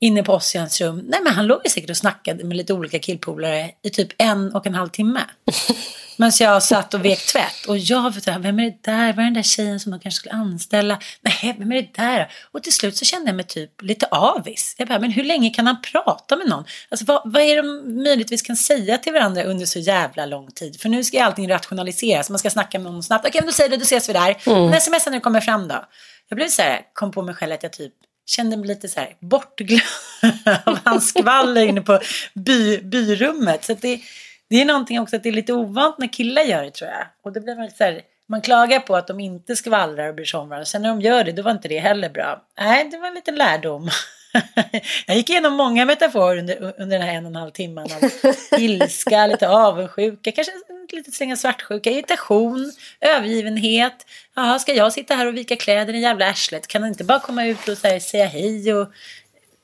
[0.00, 0.96] inne på Ossians rum.
[1.08, 4.66] Nej men han låg säkert och snackade med lite olika killpolare i typ en och
[4.66, 5.20] en halv timme.
[6.20, 9.12] Men så jag satt och vek tvätt och jag vet inte, vem är det där?
[9.12, 10.98] Var är den där tjejen som de kanske skulle anställa?
[11.20, 12.32] Nej, vem är det där?
[12.52, 14.74] Och till slut så kände jag mig typ lite avis.
[14.78, 16.64] Jag bara, men hur länge kan han prata med någon?
[16.88, 20.50] Alltså vad, vad är det de möjligtvis kan säga till varandra under så jävla lång
[20.50, 20.80] tid?
[20.80, 23.26] För nu ska allting rationaliseras, man ska snacka med någon snabbt.
[23.26, 24.36] Okej, men då säger det, då ses vi där.
[24.46, 24.70] Mm.
[24.70, 25.84] När smsar nu kommer fram då?
[26.28, 27.92] Jag blev så här, kom på mig själv att jag typ
[28.26, 29.82] kände mig lite så här bortglömd
[30.64, 32.00] av hans skvaller inne på
[32.34, 33.64] by, byrummet.
[33.64, 34.00] Så det,
[34.48, 37.06] det är någonting också att det är lite ovant när killar gör det tror jag.
[37.22, 40.24] Och det blir man så här, man klagar på att de inte skvallrar och bryr
[40.24, 40.64] sig om varandra.
[40.64, 42.42] Sen när de gör det, då var inte det heller bra.
[42.58, 43.90] Nej, det var en liten lärdom.
[45.06, 47.88] jag gick igenom många metaforer under, under den här en och en halv timmen.
[48.58, 50.52] Ilska, lite avundsjuka, kanske
[50.92, 54.06] lite slänga svartsjuka, irritation, övergivenhet.
[54.34, 56.66] Jaha, ska jag sitta här och vika kläder i jävla arslet?
[56.66, 58.88] Kan han inte bara komma ut och här, säga hej och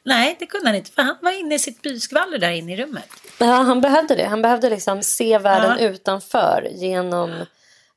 [0.04, 2.76] Nej, det kunde han inte för han var inne i sitt byskvaller där inne i
[2.76, 3.08] rummet.
[3.38, 4.24] Ja, han behövde det.
[4.24, 5.88] Han behövde liksom se världen ja.
[5.88, 7.46] utanför genom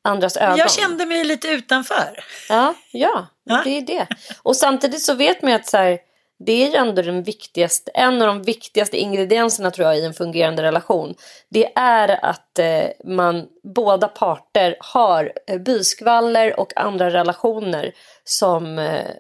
[0.02, 0.58] andras ögon.
[0.58, 2.24] Jag kände mig lite utanför.
[2.50, 3.62] Ja, ja, ja.
[3.64, 4.08] det är det.
[4.44, 6.00] Och samtidigt så vet man att så här,
[6.40, 10.14] det är ju ändå den viktigaste, en av de viktigaste ingredienserna tror jag i en
[10.14, 11.16] fungerande relation.
[11.50, 17.92] Det är att eh, man, båda parter har eh, byskvaller och andra relationer
[18.24, 19.12] som, eh,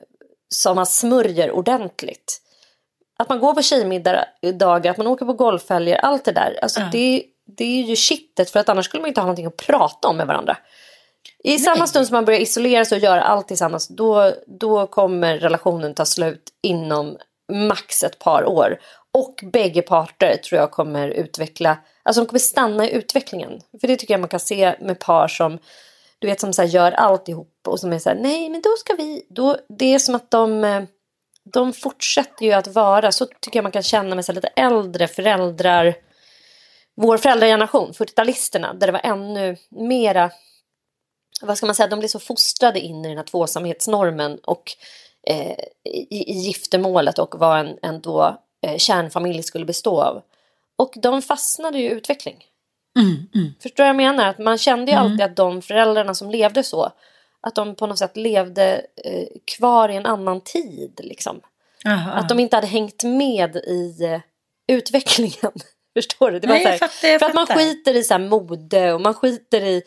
[0.49, 2.41] som man smörjer ordentligt
[3.17, 6.59] att man går på tjejmiddagar, att man åker på golfhelger, allt det där.
[6.61, 6.89] Alltså ja.
[6.91, 7.23] det,
[7.57, 10.17] det är ju kittet för att annars skulle man inte ha någonting att prata om
[10.17, 10.57] med varandra.
[11.43, 15.37] I samma stund som man börjar isolera sig och göra allt tillsammans då, då kommer
[15.37, 17.17] relationen ta slut inom
[17.51, 18.79] max ett par år.
[19.13, 23.61] Och bägge parter tror jag kommer utveckla, alltså de kommer stanna i utvecklingen.
[23.81, 25.59] För det tycker jag man kan se med par som
[26.19, 28.69] du vet som så här, gör alltihop och som är så här, nej men då
[28.79, 30.83] ska vi, då, det är som att de, eh,
[31.53, 35.07] de fortsätter ju att vara, så tycker jag man kan känna med så lite äldre
[35.07, 35.95] föräldrar,
[36.95, 40.31] vår föräldrageneration, 40-talisterna, där det var ännu mera,
[41.41, 44.71] vad ska man säga, de blev så fostrade in i den här tvåsamhetsnormen och
[45.27, 50.21] eh, i, i giftermålet och vad en, en då eh, kärnfamilj skulle bestå av.
[50.75, 52.45] Och de fastnade ju i utveckling.
[52.99, 53.53] Mm, mm.
[53.61, 54.27] Förstår du vad jag menar?
[54.27, 55.05] Att man kände ju Mm.
[55.05, 56.91] alltid att de föräldrarna som levde så,
[57.47, 60.99] att de på något sätt levde eh, kvar i en annan tid.
[61.03, 61.41] Liksom.
[61.85, 62.11] Aha.
[62.11, 64.19] Att de inte hade hängt med i eh,
[64.67, 65.51] utvecklingen.
[65.93, 66.39] Förstår du?
[66.39, 69.13] Det var Nej, här, fattar, för att man skiter i så här mode och man
[69.13, 69.83] skiter i...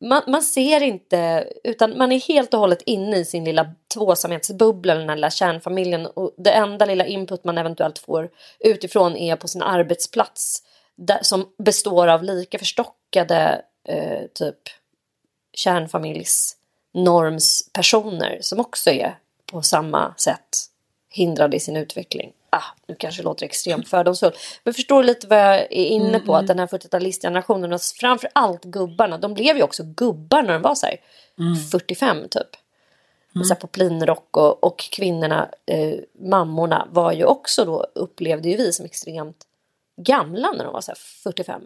[0.00, 4.94] Man, man ser inte, utan man är helt och hållet inne i sin lilla tvåsamhetsbubbla,
[4.94, 6.06] den här lilla kärnfamiljen.
[6.06, 10.62] Och det enda lilla input man eventuellt får utifrån är på sin arbetsplats.
[10.96, 14.58] Där, som består av lika förstockade eh, typ
[16.94, 20.70] kärnfamiljsnormspersoner som också är på samma sätt
[21.10, 22.32] hindrade i sin utveckling.
[22.50, 24.36] Ah, nu kanske det låter extremt fördomsfullt.
[24.64, 26.36] Men förstår lite vad jag är inne på?
[26.36, 30.62] Att den här 40-talistgenerationen, och framför allt gubbarna, de blev ju också gubbar när de
[30.62, 31.00] var så här
[31.70, 32.56] 45 typ.
[33.40, 38.56] Och så här poplinrock och, och kvinnorna, eh, mammorna var ju också då, upplevde ju
[38.56, 39.46] vi som extremt
[39.96, 41.62] gamla när de var så här 45.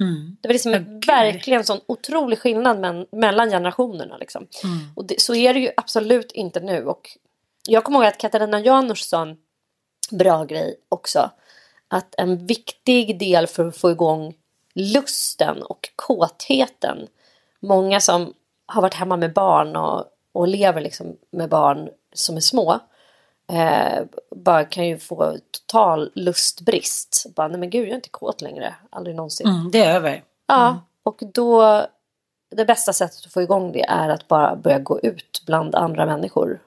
[0.00, 0.36] Mm.
[0.40, 1.06] Det var liksom gud.
[1.06, 4.16] verkligen en sån otrolig skillnad men, mellan generationerna.
[4.16, 4.46] Liksom.
[4.64, 4.78] Mm.
[4.96, 6.84] Och det, så är det ju absolut inte nu.
[6.84, 7.18] Och
[7.68, 9.36] jag kommer ihåg att Katarina Janouch sa en
[10.10, 11.30] bra grej också.
[11.88, 14.34] Att en viktig del för att få igång
[14.74, 17.06] lusten och kåtheten.
[17.60, 18.34] Många som
[18.66, 22.80] har varit hemma med barn och, och lever liksom med barn som är små.
[23.52, 27.26] Eh, bara kan ju få total lustbrist.
[27.36, 28.74] Bara, nej men gud jag är inte kåt längre.
[28.90, 29.46] Aldrig någonsin.
[29.46, 30.24] Mm, det är över.
[30.46, 31.86] Ja, och då
[32.50, 36.06] det bästa sättet att få igång det är att bara börja gå ut bland andra
[36.06, 36.60] människor.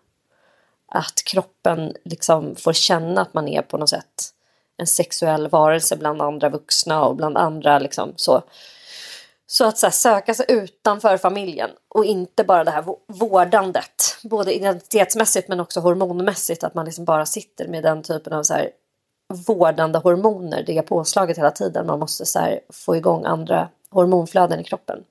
[0.87, 4.31] Att kroppen liksom får känna att man är på något sätt
[4.77, 8.41] en sexuell varelse bland andra vuxna och bland andra liksom så.
[9.47, 14.17] Så att så här, söka sig utanför familjen och inte bara det här vårdandet.
[14.23, 16.63] Både identitetsmässigt men också hormonmässigt.
[16.63, 18.69] Att man liksom bara sitter med den typen av så här,
[19.47, 20.63] vårdande hormoner.
[20.67, 21.87] Det är påslaget hela tiden.
[21.87, 25.03] Man måste så här, få igång andra hormonflöden i kroppen.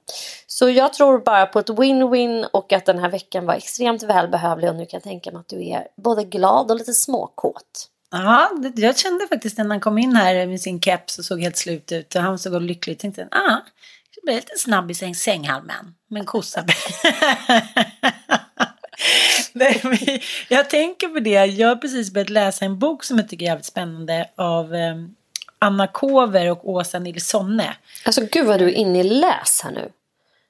[0.47, 4.71] Så jag tror bara på ett win-win och att den här veckan var extremt välbehövlig.
[4.71, 7.91] Och nu kan jag tänka mig att du är både glad och lite småkåt.
[8.11, 11.57] Ja, jag kände faktiskt när han kom in här med sin keps och såg helt
[11.57, 12.99] slut ut och han såg lycklig ut.
[12.99, 13.57] Tänkte ah,
[14.25, 15.95] det blir lite snabb i säng, sänghalmen.
[16.09, 16.65] Men kossa.
[19.53, 19.99] Nej, men
[20.49, 21.31] jag tänker på det.
[21.47, 24.95] Jag har precis börjat läsa en bok som jag tycker är jävligt spännande av eh,
[25.59, 27.75] Anna Kover och Åsa Nilssonne.
[28.05, 29.91] Alltså gud vad du är inne i läs här nu.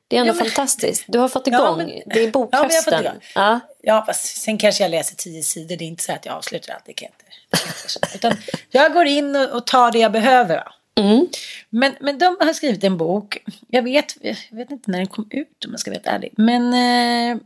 [0.08, 1.04] Det är ändå Ja, men- fantastiskt.
[1.08, 1.76] Du har fått Ja, igång.
[1.76, 3.00] men- det är Ja, men har fått bokhösten.
[3.04, 3.20] igång.
[3.34, 5.76] Ja, Ja, fast sen kanske jag läser tio sidor.
[5.76, 6.84] Det är inte så att jag avslutar allt.
[6.86, 8.16] Det kan jag inte.
[8.16, 8.36] Utan
[8.70, 10.56] jag går in och, och tar det jag behöver.
[10.56, 10.72] va.
[11.00, 11.28] Mm.
[11.70, 13.38] Men, men de har skrivit en bok.
[13.68, 16.32] Jag vet, jag vet inte när den kom ut om jag ska vara helt ärlig.
[16.36, 17.38] Men eh,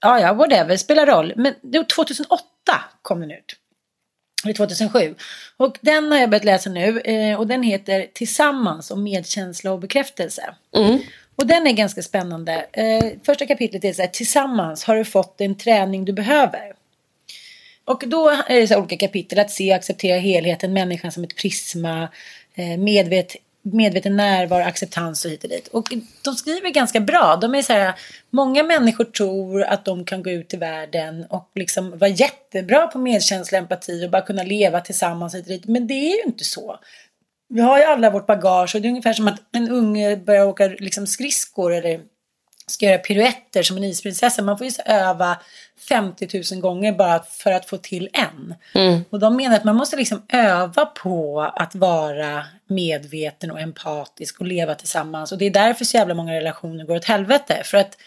[0.00, 1.32] ja, ja, whatever, spelar roll.
[1.36, 2.44] Men det var 2008
[3.02, 3.56] kom den ut.
[4.44, 5.14] Eller 2007.
[5.56, 7.00] Och den har jag börjat läsa nu.
[7.00, 10.54] Eh, och den heter Tillsammans om medkänsla och bekräftelse.
[10.76, 10.98] Mm.
[11.36, 12.66] Och den är ganska spännande.
[12.72, 16.72] Eh, första kapitlet är så här, tillsammans har du fått den träning du behöver.
[17.88, 21.24] Och då är det så här olika kapitel, att se och acceptera helheten, människan som
[21.24, 22.08] ett prisma,
[22.54, 25.68] eh, medvet, medveten närvaro, acceptans och hit och dit.
[25.68, 25.88] Och
[26.24, 27.36] de skriver ganska bra.
[27.36, 27.94] De är så här,
[28.30, 32.98] många människor tror att de kan gå ut i världen och liksom vara jättebra på
[32.98, 35.66] medkänsla, empati och bara kunna leva tillsammans hit och dit.
[35.66, 36.78] Men det är ju inte så.
[37.48, 40.44] Vi har ju alla vårt bagage och det är ungefär som att en unge börjar
[40.46, 42.00] åka liksom skridskor eller
[42.66, 44.42] ska göra piruetter som en isprinsessa.
[44.42, 45.38] Man får ju så öva
[45.88, 48.54] 50 000 gånger bara för att få till en.
[49.10, 54.46] Och de menar att man måste liksom öva på att vara medveten och empatisk och
[54.46, 55.32] leva tillsammans.
[55.32, 57.62] Och det är därför så jävla många relationer går åt helvete.
[57.64, 57.98] För att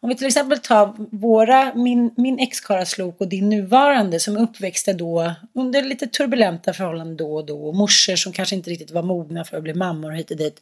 [0.00, 4.92] om vi till exempel tar våra, min, min ex-Karaslok och din nuvarande som är uppväxta
[4.92, 7.64] då under lite turbulenta förhållanden då och då.
[7.64, 10.36] Och morsor som kanske inte riktigt var mogna för att bli mammor och hit och
[10.36, 10.60] dit.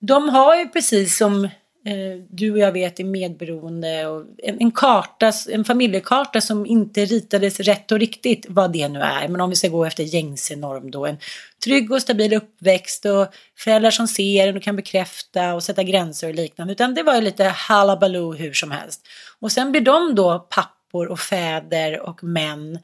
[0.00, 1.48] De har ju precis som
[1.86, 7.04] Eh, du och jag vet är medberoende och en, en, karta, en familjekarta som inte
[7.04, 9.28] ritades rätt och riktigt vad det nu är.
[9.28, 11.06] Men om vi ska gå efter gängse norm då.
[11.06, 11.16] En
[11.64, 13.26] trygg och stabil uppväxt och
[13.58, 16.72] föräldrar som ser en och kan bekräfta och sätta gränser och liknande.
[16.72, 19.06] Utan det var ju lite halabaloo hur som helst.
[19.40, 22.78] Och sen blir de då pappor och fäder och män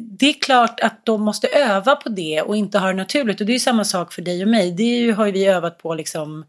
[0.00, 3.40] det är klart att de måste öva på det och inte ha det naturligt.
[3.40, 4.72] Och det är ju samma sak för dig och mig.
[4.72, 6.44] Det har ju vi övat på liksom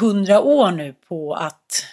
[0.00, 1.84] hundra år nu på att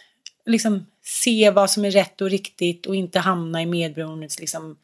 [0.45, 4.77] liksom se vad som är rätt och riktigt och inte hamna i medberoendets liksom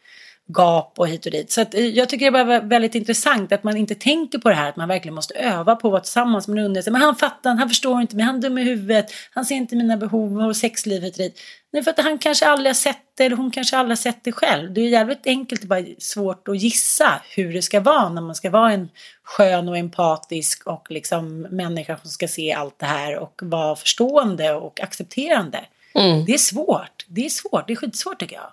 [0.47, 1.51] gap och hit och dit.
[1.51, 4.55] Så att, eh, jag tycker det var väldigt intressant att man inte tänker på det
[4.55, 7.15] här att man verkligen måste öva på att vara tillsammans med en undrar men han
[7.15, 10.37] fattar, han förstår inte mig, han är dum i huvudet, han ser inte mina behov
[10.37, 11.39] och sexlivet dit.
[11.73, 14.23] Nej, för att han kanske aldrig har sett det eller hon kanske aldrig har sett
[14.23, 14.73] det själv.
[14.73, 18.35] Det är jävligt enkelt, det bara svårt att gissa hur det ska vara när man
[18.35, 18.89] ska vara en
[19.23, 24.53] skön och empatisk och liksom människa som ska se allt det här och vara förstående
[24.53, 25.65] och accepterande.
[25.93, 26.25] Mm.
[26.25, 28.51] Det är svårt, det är svårt, det är skitsvårt tycker jag.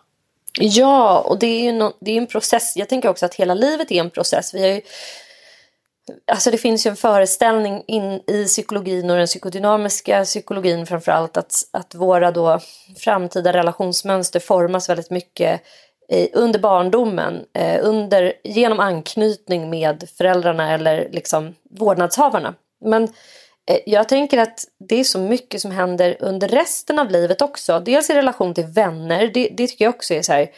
[0.52, 2.76] Ja, och det är ju no det är en process.
[2.76, 4.54] Jag tänker också att hela livet är en process.
[4.54, 4.80] Vi har ju,
[6.32, 11.54] alltså det finns ju en föreställning in i psykologin och den psykodynamiska psykologin framförallt att,
[11.70, 12.60] att våra då
[12.96, 15.62] framtida relationsmönster formas väldigt mycket
[16.32, 22.54] under barndomen, eh, under, genom anknytning med föräldrarna eller liksom vårdnadshavarna.
[22.84, 23.02] Men
[23.70, 27.80] eh, jag tänker att det är så mycket som händer under resten av livet också.
[27.80, 30.50] Dels i relation till vänner, det, det tycker jag också är så här,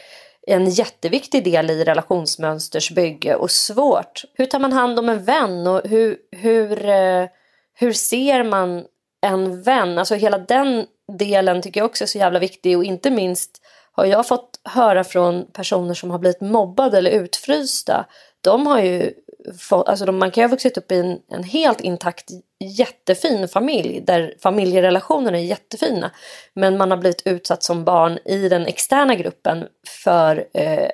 [0.46, 4.24] en jätteviktig del i relationsmönsters bygge och svårt.
[4.35, 7.26] Hur tar man hand om en vän och hur, hur, eh,
[7.74, 8.85] hur ser man
[9.26, 9.98] en vän?
[9.98, 10.87] Alltså hela den
[11.18, 15.05] delen tycker jag också är så jävla viktig och inte minst har jag fått höra
[15.05, 18.07] från personer som har blivit mobbade eller utfrysta.
[18.40, 19.12] De har ju
[19.59, 22.31] fått, alltså de, man kan ju ha vuxit upp i en, en helt intakt
[22.62, 26.11] jättefin familj där familjerelationerna är jättefina.
[26.55, 29.68] Men man har blivit utsatt som barn i den externa gruppen
[30.05, 30.88] för eh,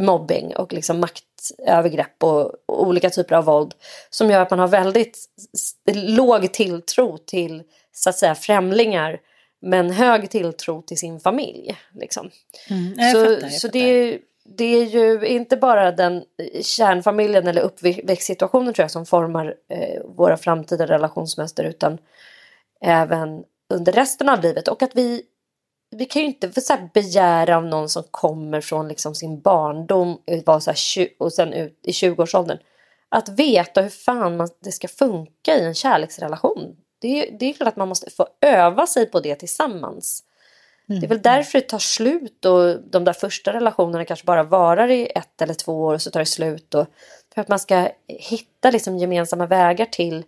[0.00, 3.74] mobbing och liksom maktövergrepp och, och, olika typer av våld.
[4.10, 5.18] Som gör att man har väldigt
[5.94, 9.20] låg tilltro till så att säga främlingar
[9.62, 11.76] men hög tilltro till sin familj.
[11.94, 12.30] Liksom.
[12.70, 14.18] Mm, så, fattar, så det
[14.56, 20.02] det är ju inte bara den eh, kärnfamiljen eller uppväxtsituationen tror jag som formar eh,
[20.04, 21.98] våra framtida relationsmönster utan
[22.80, 25.22] även under resten av livet och att vi
[25.96, 30.42] vi kan ju inte så begära av någon som kommer från liksom sin barndom eh,
[30.46, 32.58] var så och sen ut i 20-årsåldern
[33.08, 36.76] att veta hur fan man, det ska funka i en kärleksrelation.
[37.00, 40.24] Det det är klart att man måste få öva sig på det tillsammans.
[40.90, 41.00] Mm.
[41.00, 44.90] Det är väl därför det tar slut och de där första relationerna kanske bara varar
[44.90, 46.74] i ett eller två år och så tar det slut.
[46.74, 46.86] Och
[47.34, 50.24] för att man ska hitta liksom gemensamma vägar till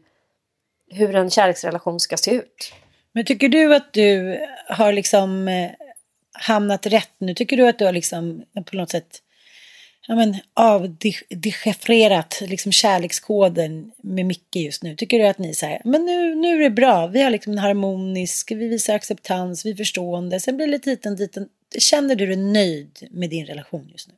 [0.90, 2.72] hur en kärleksrelation ska se ut.
[3.12, 5.70] Men tycker du att du har liksom eh,
[6.32, 7.34] hamnat rätt nu?
[7.34, 9.22] Tycker du att du har liksom på något sätt
[10.06, 14.96] ja, men, avdechiffrerat liksom kärlekskoden med Micke just nu?
[14.96, 17.58] Tycker du att ni säger men nu, nu är det bra, vi har liksom en
[17.58, 21.36] harmonisk, vi visar acceptans, vi är förstående, sen blir det lite hit och dit.
[21.78, 24.14] Känner du dig nöjd med din relation just nu?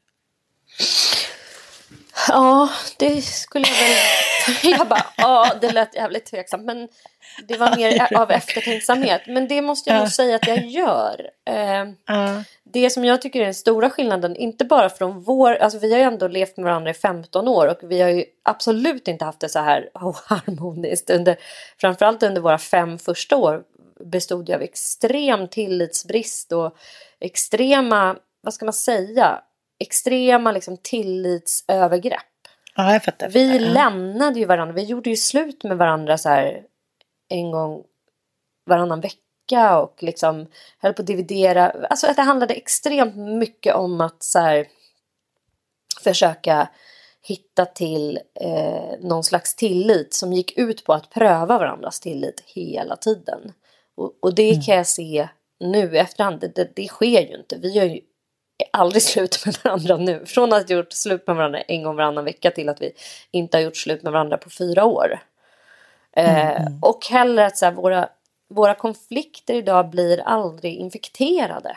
[2.28, 3.96] Ja, det skulle jag väl...
[4.78, 6.64] Jag bara, ja, det lät jävligt tveksamt.
[6.64, 6.88] Men
[7.48, 9.22] det var mer av eftertänksamhet.
[9.26, 11.30] Men det måste jag nog säga att jag gör.
[11.46, 11.86] Eh,
[12.62, 15.54] det som jag tycker är den stora skillnaden, inte bara från vår...
[15.54, 18.24] Alltså vi har ju ändå levt med varandra i 15 år och vi har ju
[18.42, 19.90] absolut inte haft det så här
[20.26, 21.10] harmoniskt.
[21.10, 21.36] Under,
[21.80, 23.62] framförallt under våra fem första år
[24.00, 26.76] bestod jag av extrem tillitsbrist och
[27.20, 29.40] extrema, vad ska man säga,
[29.80, 32.20] extrema liksom, tillitsövergrepp.
[32.76, 33.28] Ja, jag fattar.
[33.28, 36.62] Vi lämnade ju varandra, vi gjorde ju slut med varandra så här
[37.34, 37.84] en gång
[38.66, 40.46] varannan vecka och liksom
[40.78, 41.70] höll på att dividera.
[41.70, 44.66] Alltså att det handlade extremt mycket om att så här,
[46.04, 46.68] försöka
[47.22, 52.96] hitta till eh, någon slags tillit som gick ut på att pröva varandras tillit hela
[52.96, 53.52] tiden.
[53.96, 54.62] Och, och det mm.
[54.62, 55.28] kan jag se
[55.60, 57.58] nu i efterhand, det, det, det sker ju inte.
[57.58, 58.00] Vi gör ju
[58.72, 60.26] aldrig slut med varandra nu.
[60.26, 62.92] Från att ha gjort slut med varandra en gång varannan vecka till att vi
[63.30, 65.20] inte har gjort slut med varandra på fyra år.
[66.16, 66.78] Eh, mm.
[66.82, 68.08] och heller att så här, våra,
[68.48, 71.76] våra konflikter idag blir aldrig infekterade.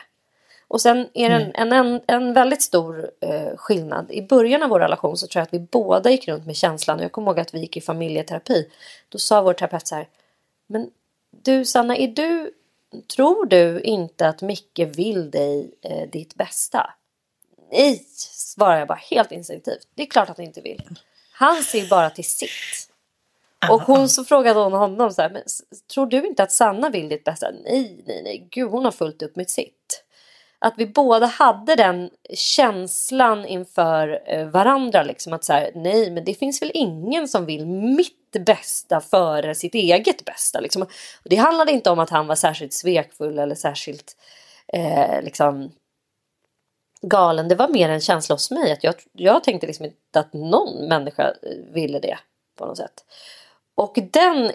[0.68, 4.10] Och sen är det en, en, en, en väldigt stor eh, skillnad.
[4.10, 6.98] I början av vår relation så tror jag att vi båda gick runt med känslan.
[6.98, 8.70] Och jag kommer ihåg att vi gick i familjeterapi.
[9.08, 10.08] Då sa vår terapeut så här.
[10.66, 10.90] Men
[11.30, 12.52] du Sanna, är du
[13.16, 16.94] Tror du inte att Micke vill dig eh, ditt bästa?
[17.72, 19.88] Nej, svarar jag bara helt instinktivt.
[19.94, 20.82] Det är klart att han inte vill.
[21.32, 22.50] Han ser bara till sitt.
[23.70, 25.42] Och hon så frågade hon honom så här, men
[25.94, 27.50] tror du inte att Sanna vill ditt bästa?
[27.50, 30.04] Nej, nej, nej, gud hon har fullt upp med sitt.
[30.58, 36.24] Att vi båda hade den känslan inför eh, varandra liksom att så här, nej men
[36.24, 40.82] det finns väl ingen som vill mitt bästa före sitt eget bästa liksom.
[40.82, 40.88] Och
[41.24, 44.16] det handlade inte om att han var särskilt svekfull eller särskilt
[44.72, 45.72] eh, liksom
[47.02, 47.48] galen.
[47.48, 50.88] Det var mer en känsla hos mig att jag, jag tänkte liksom inte att någon
[50.88, 52.18] människa eh, ville det
[52.56, 53.04] på något sätt.
[53.78, 54.52] Och den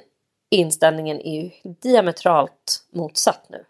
[0.49, 3.65] inställningen är ju diametralt motsatt nu.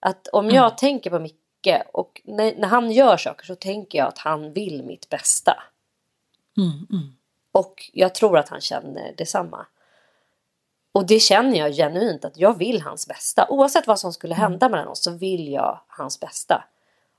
[0.00, 0.76] Att om jag mm.
[0.76, 4.82] tänker på Micke och när, när, han gör saker så tänker jag att han vill
[4.82, 5.62] mitt bästa.
[6.56, 7.16] Mm, mm.
[7.52, 9.66] Och jag tror att han känner detsamma.
[10.92, 13.46] Och det känner jag genuint att jag vill hans bästa.
[13.50, 16.64] Oavsett vad som skulle hända mellan oss så vill jag hans bästa.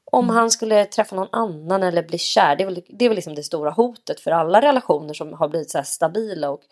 [0.05, 0.35] Om mm.
[0.35, 2.55] han skulle träffa någon annan eller bli kär.
[2.55, 5.47] Det är väl, det är väl liksom det stora hotet för alla relationer som har
[5.47, 6.49] blivit så stabila.
[6.49, 6.63] Och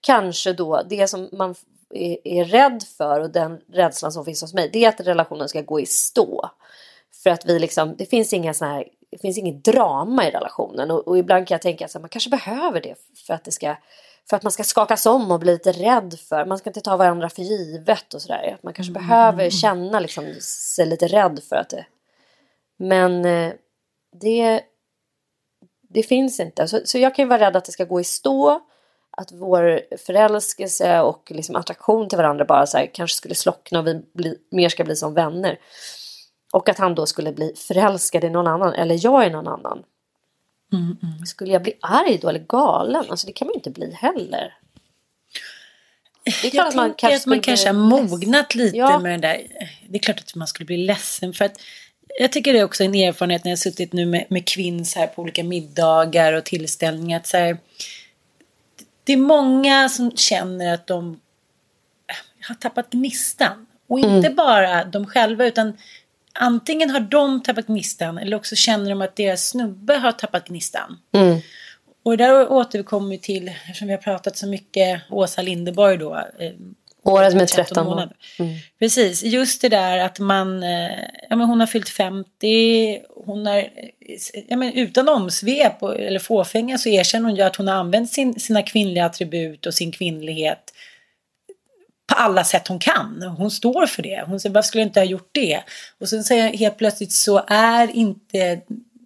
[0.00, 1.54] kanske då det som man
[1.94, 4.70] är, är rädd för och den rädslan som finns hos mig.
[4.72, 6.50] Det är att relationen ska gå i stå.
[7.22, 10.90] För att vi liksom, det finns inga såna här, det finns inget drama i relationen.
[10.90, 12.94] Och, och ibland kan jag tänka att man kanske behöver det
[13.26, 13.76] för att det ska
[14.30, 16.44] för att man ska skakas om och bli lite rädd för.
[16.44, 18.58] Man ska inte ta varandra för givet och sådär.
[18.62, 19.02] Man kanske mm.
[19.02, 21.86] behöver känna liksom, sig lite rädd för att det
[22.80, 23.52] men eh,
[24.12, 24.62] det,
[25.88, 26.68] det finns inte.
[26.68, 28.60] Så, så jag kan ju vara rädd att det ska gå i stå.
[29.10, 33.86] Att vår förälskelse och liksom attraktion till varandra bara så här, kanske skulle slockna och
[33.86, 35.58] vi bli, mer ska bli som vänner.
[36.52, 39.82] Och att han då skulle bli förälskad i någon annan eller jag i någon annan.
[40.72, 41.26] Mm, mm.
[41.26, 43.04] Skulle jag bli arg då eller galen?
[43.08, 44.54] Alltså det kan man ju inte bli heller.
[46.24, 48.98] Det är klart att man kanske, att man kanske har mognat lite ja.
[48.98, 49.46] med den där.
[49.88, 51.60] Det är klart att man skulle bli ledsen för att
[52.18, 55.06] jag tycker det är också en erfarenhet när jag suttit nu med, med kvinns här
[55.06, 57.16] på olika middagar och tillställningar.
[57.16, 57.58] Att så här,
[59.10, 61.20] det är många som känner att de
[62.48, 63.66] har tappat gnistan.
[63.88, 64.34] Och inte mm.
[64.34, 65.76] bara de själva utan
[66.32, 70.98] antingen har de tappat gnistan eller också känner de att deras snubbe har tappat gnistan.
[71.12, 71.40] Mm.
[72.02, 76.52] Och där återkommer vi till, eftersom vi har pratat så mycket, Åsa Lindeborg då, eh,
[77.02, 78.16] Året med 13 månader.
[78.38, 78.56] Mm.
[78.78, 80.90] Precis, just det där att man, eh,
[81.28, 83.68] ja men hon har fyllt 50, hon har,
[84.48, 88.40] ja men utan omsvep eller fåfänga så erkänner hon ju att hon har använt sin,
[88.40, 90.72] sina kvinnliga attribut och sin kvinnlighet
[92.10, 93.22] på alla sätt hon kan.
[93.38, 94.24] Hon står för det.
[94.26, 95.60] Hon säger varför skulle jag inte ha gjort det?
[96.00, 98.60] Och sen säger helt plötsligt så är inte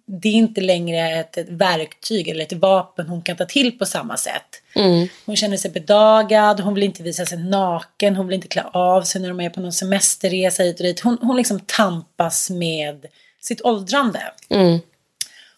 [0.05, 3.85] det är inte längre ett, ett, verktyg eller ett vapen hon kan ta till på
[3.85, 4.61] samma sätt.
[4.75, 5.07] Mm.
[5.25, 9.01] Hon känner sig bedagad, hon vill inte visa sig naken, hon vill inte klä av
[9.01, 10.99] sig när de är på någon semesterresa hit och dit.
[10.99, 13.05] Hon, hon liksom tampas med
[13.41, 14.21] sitt åldrande.
[14.49, 14.79] Mm.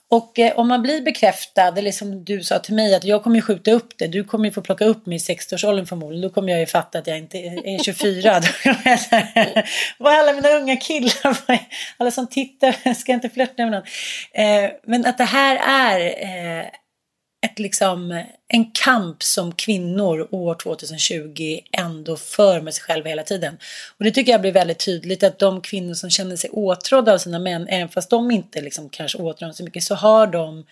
[0.09, 3.23] Och eh, om man blir bekräftad, eller som liksom du sa till mig, att jag
[3.23, 4.07] kommer ju skjuta upp det.
[4.07, 6.21] Du kommer ju få plocka upp mig i 60-årsåldern förmodligen.
[6.21, 8.31] Då kommer jag ju fatta att jag inte är 24.
[9.99, 11.37] Vad är alla mina unga killar?
[11.97, 13.83] alla som tittar, ska jag inte flörta med någon.
[14.31, 15.99] Eh, men att det här är
[16.59, 16.65] eh,
[17.45, 23.57] ett liksom, en kamp som kvinnor år 2020 ändå för med sig själva hela tiden.
[23.97, 27.17] Och det tycker jag blir väldigt tydligt att de kvinnor som känner sig åtrådda av
[27.17, 30.65] sina män, även fast de inte liksom kanske åtrår så mycket, så har de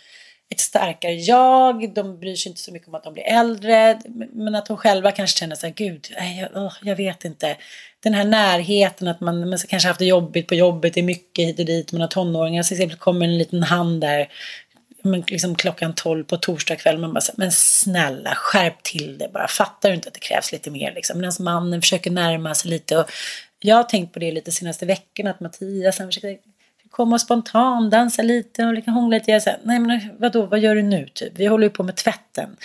[0.49, 4.01] ett starkare jag, de bryr sig inte så mycket om att de blir äldre,
[4.33, 6.07] men att de själva kanske känner så här, gud,
[6.39, 7.57] jag, oh, jag vet inte.
[8.03, 11.47] Den här närheten, att man, man kanske haft det jobbigt på jobbet, det är mycket
[11.47, 14.27] hit och dit, man har tonåringar, så exempel kommer en liten hand där
[15.05, 16.97] men liksom klockan 12 på torsdag kväll.
[16.97, 19.47] Man bara men snälla skärp till det bara.
[19.47, 21.19] Fattar du inte att det krävs lite mer liksom?
[21.19, 22.97] Medan mannen försöker närma sig lite.
[22.97, 23.11] Och
[23.59, 26.37] jag har tänkt på det lite senaste veckorna att Mattias han försöker
[26.89, 29.31] komma och spontan dansa lite och liksom hångla lite.
[29.31, 31.33] Jag säger, nej men vadå, vad gör du nu typ?
[31.35, 32.55] Vi håller ju på med tvätten.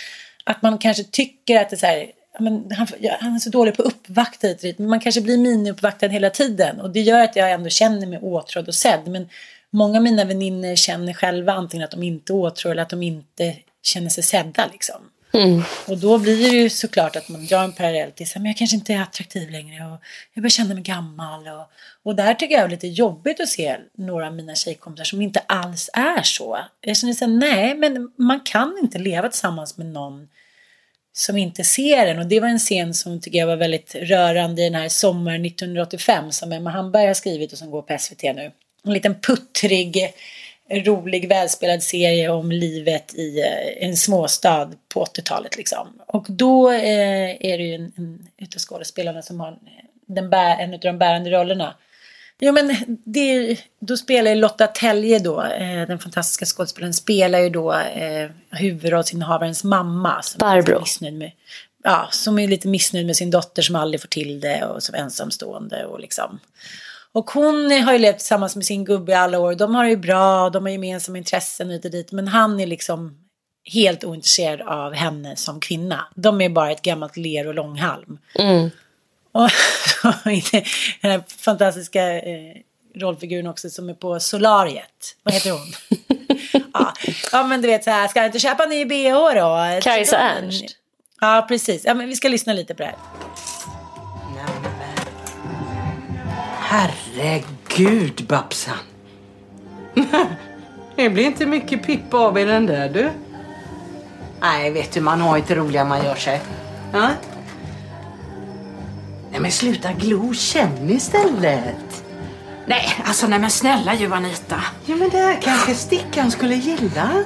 [0.43, 2.87] Att man kanske tycker att det är så här, men han,
[3.19, 6.89] han är så dålig på uppvakta hit men man kanske blir miniuppvaktad hela tiden och
[6.89, 9.07] det gör att jag ändå känner mig åtrådd och sedd.
[9.07, 9.29] Men
[9.71, 13.55] många av mina vänner känner själva antingen att de inte åtrår eller att de inte
[13.83, 15.01] känner sig sedda liksom.
[15.33, 15.63] Mm.
[15.87, 18.75] Och då blir det ju såklart att man drar en parallell till att jag kanske
[18.75, 19.97] inte är attraktiv längre och
[20.33, 21.47] jag börjar känna mig gammal.
[21.47, 21.67] Och,
[22.03, 25.39] och där tycker jag är lite jobbigt att se några av mina tjejkompisar som inte
[25.39, 26.59] alls är så.
[26.81, 30.27] Jag känner så nej men man kan inte leva tillsammans med någon
[31.13, 32.19] som inte ser en.
[32.19, 35.45] Och det var en scen som tycker jag var väldigt rörande i den här Sommar
[35.45, 38.51] 1985 som Emma Hamberg har skrivit och som går på SVT nu
[38.85, 40.13] en liten puttrig,
[40.69, 45.57] rolig, välspelad serie om livet i eh, en småstad på 80-talet.
[45.57, 45.87] Liksom.
[46.07, 49.57] Och då eh, är det ju en, en utav skådespelarna som har
[50.07, 51.75] den bär, en av de bärande rollerna.
[52.43, 52.75] Jo men
[53.05, 58.29] det, då spelar ju Lotta Telje då, eh, den fantastiska skådespelaren, spelar ju då eh,
[58.49, 60.21] huvudrollsinnehavarens mamma.
[60.39, 60.83] Barbro.
[61.01, 61.31] Med,
[61.83, 64.95] ja, som är lite missnöjd med sin dotter som aldrig får till det och som
[64.95, 66.39] ensamstående och liksom.
[67.13, 69.55] Och hon har ju levt tillsammans med sin gubbe i alla år.
[69.55, 72.11] De har det ju bra, de har gemensamma intressen hit och dit.
[72.11, 73.17] Men han är liksom
[73.65, 76.07] helt ointresserad av henne som kvinna.
[76.15, 78.19] De är bara ett gammalt ler och långhalm.
[78.39, 78.69] Mm.
[79.31, 79.49] Och
[81.01, 82.55] den här fantastiska eh,
[82.95, 85.15] rollfiguren också som är på Solariet.
[85.23, 85.73] Vad heter hon?
[86.73, 86.93] ja.
[87.31, 89.79] ja men du vet så här, ska jag inte köpa ny bh då?
[89.81, 90.65] Kajsa Ernst.
[91.21, 92.95] Ja precis, ja, men vi ska lyssna lite på det här.
[96.71, 98.77] Herregud Babsan.
[100.95, 103.09] det blir inte mycket pipp av i den där du.
[104.41, 106.41] Nej, vet du, man har inte roligare man gör sig.
[106.93, 107.09] Ja?
[109.31, 112.03] Nej men sluta glo, känn istället.
[112.65, 114.61] Nej, alltså nej men snälla ju Anita.
[114.85, 117.23] Ja men det här kanske Stickan skulle gilla.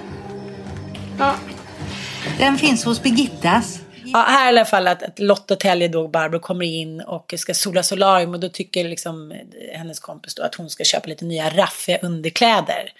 [1.17, 1.35] Ja.
[2.37, 3.79] Den finns hos Birgittas.
[4.15, 7.53] Ja, här i alla fall att, att Lotta Telje då, Barbro, kommer in och ska
[7.53, 9.37] sola solarium och då tycker liksom eh,
[9.77, 12.93] hennes kompis då att hon ska köpa lite nya raffiga underkläder.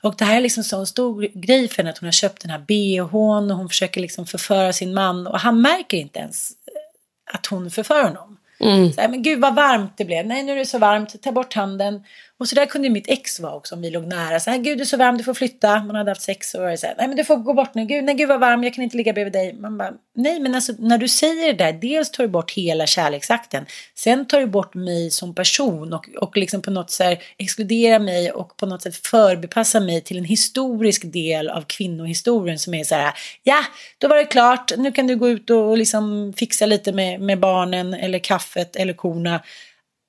[0.00, 2.42] Och det här är liksom så en stor grej för henne att hon har köpt
[2.42, 6.50] den här bhn och hon försöker liksom förföra sin man och han märker inte ens
[6.50, 8.38] eh, att hon förför honom.
[8.60, 8.92] Mm.
[8.92, 10.26] Så här, men gud vad varmt det blev.
[10.26, 12.04] Nej nu är det så varmt, ta bort handen.
[12.38, 14.40] Och så där kunde ju mitt ex vara också om vi låg nära.
[14.40, 15.82] Så här, gud du är så varm, du får flytta.
[15.82, 17.84] Man hade haft sex och var så här, nej men du får gå bort nu.
[17.84, 19.52] Gud, nej gud vad varm, jag kan inte ligga bredvid dig.
[19.52, 22.86] Man bara, nej men alltså när du säger det där, dels tar du bort hela
[22.86, 23.66] kärleksakten.
[23.94, 28.30] Sen tar du bort mig som person och, och liksom på något sätt exkluderar mig
[28.30, 32.94] och på något sätt förbepassar mig till en historisk del av kvinnohistorien som är så
[32.94, 33.12] här,
[33.42, 33.64] ja,
[33.98, 37.40] då var det klart, nu kan du gå ut och liksom fixa lite med, med
[37.40, 39.40] barnen eller kaffet eller korna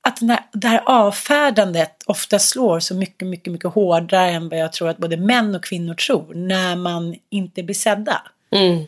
[0.07, 4.59] att den här, det här avfärdandet ofta slår så mycket, mycket, mycket hårdare än vad
[4.59, 8.21] jag tror att både män och kvinnor tror när man inte blir sedda.
[8.51, 8.85] Mm.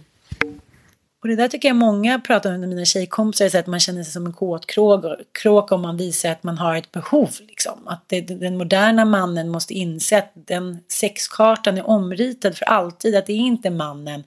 [1.22, 4.03] Och det där tycker jag många pratar om med mina tjejkompisar, så att man känner
[4.03, 7.30] sig som en kåtkråka om man visar att man har ett behov.
[7.39, 7.88] Liksom.
[7.88, 13.26] Att det, den moderna mannen måste inse att den sexkartan är omritad för alltid, att
[13.26, 14.24] det är inte mannen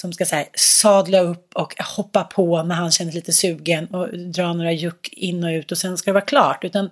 [0.00, 3.86] som ska så här, sadla upp och hoppa på när han känner sig lite sugen
[3.86, 6.64] och dra några juck in och ut och sen ska det vara klart.
[6.64, 6.90] Utan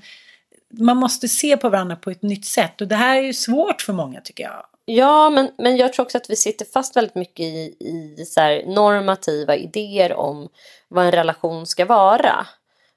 [0.71, 3.83] man måste se på varandra på ett nytt sätt och det här är ju svårt
[3.83, 4.67] för många tycker jag.
[4.85, 8.41] Ja, men, men jag tror också att vi sitter fast väldigt mycket i, i så
[8.41, 10.49] här normativa idéer om
[10.89, 12.47] vad en relation ska vara.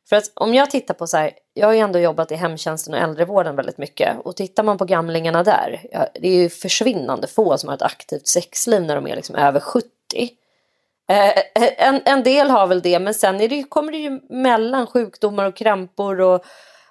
[0.10, 2.93] För att om jag tittar på så här, jag har ju ändå jobbat i hemtjänsten
[2.93, 7.28] och äldrevården väldigt mycket och tittar man på gamlingarna där, ja, det är ju försvinnande
[7.28, 9.88] få som har ett aktivt sexliv när de är liksom över 70.
[10.16, 14.20] Eh, eh, en, en del har väl det, men sen är det, kommer det ju
[14.30, 16.45] mellan sjukdomar och krämpor och,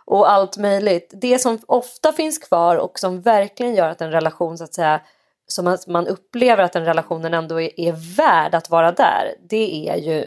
[0.04, 1.12] och allt möjligt.
[1.14, 5.00] Det som ofta finns kvar och som verkligen gör att en relation så att säga
[5.46, 9.34] som att man upplever att den relationen ändå är, är värd att vara där.
[9.40, 10.24] Det är ju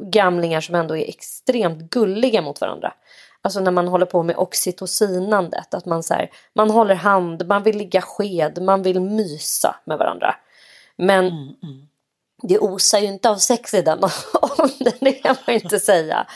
[0.00, 2.92] gamlingar som ändå är extremt gulliga mot varandra.
[3.42, 7.62] Alltså när man håller på med oxytocinandet, att man, så här, man håller hand, man
[7.62, 10.34] vill ligga sked, man vill mysa med varandra.
[10.98, 11.88] Men mm, mm.
[12.42, 13.98] det osar ju inte av sex i den
[14.58, 16.26] åldern, det kan man inte säga.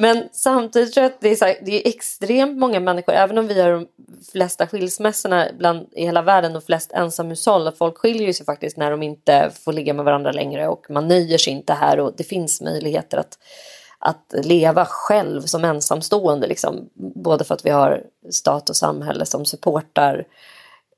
[0.00, 3.38] Men samtidigt tror jag att det är, så här, det är extremt många människor, även
[3.38, 3.86] om vi har de
[4.32, 7.72] flesta skilsmässorna bland, i hela världen och flest ensamhushåll.
[7.72, 11.38] Folk skiljer sig faktiskt när de inte får ligga med varandra längre och man nöjer
[11.38, 13.38] sig inte här och det finns möjligheter att,
[13.98, 16.46] att leva själv som ensamstående.
[16.46, 16.88] Liksom.
[16.94, 20.26] Både för att vi har stat och samhälle som supportar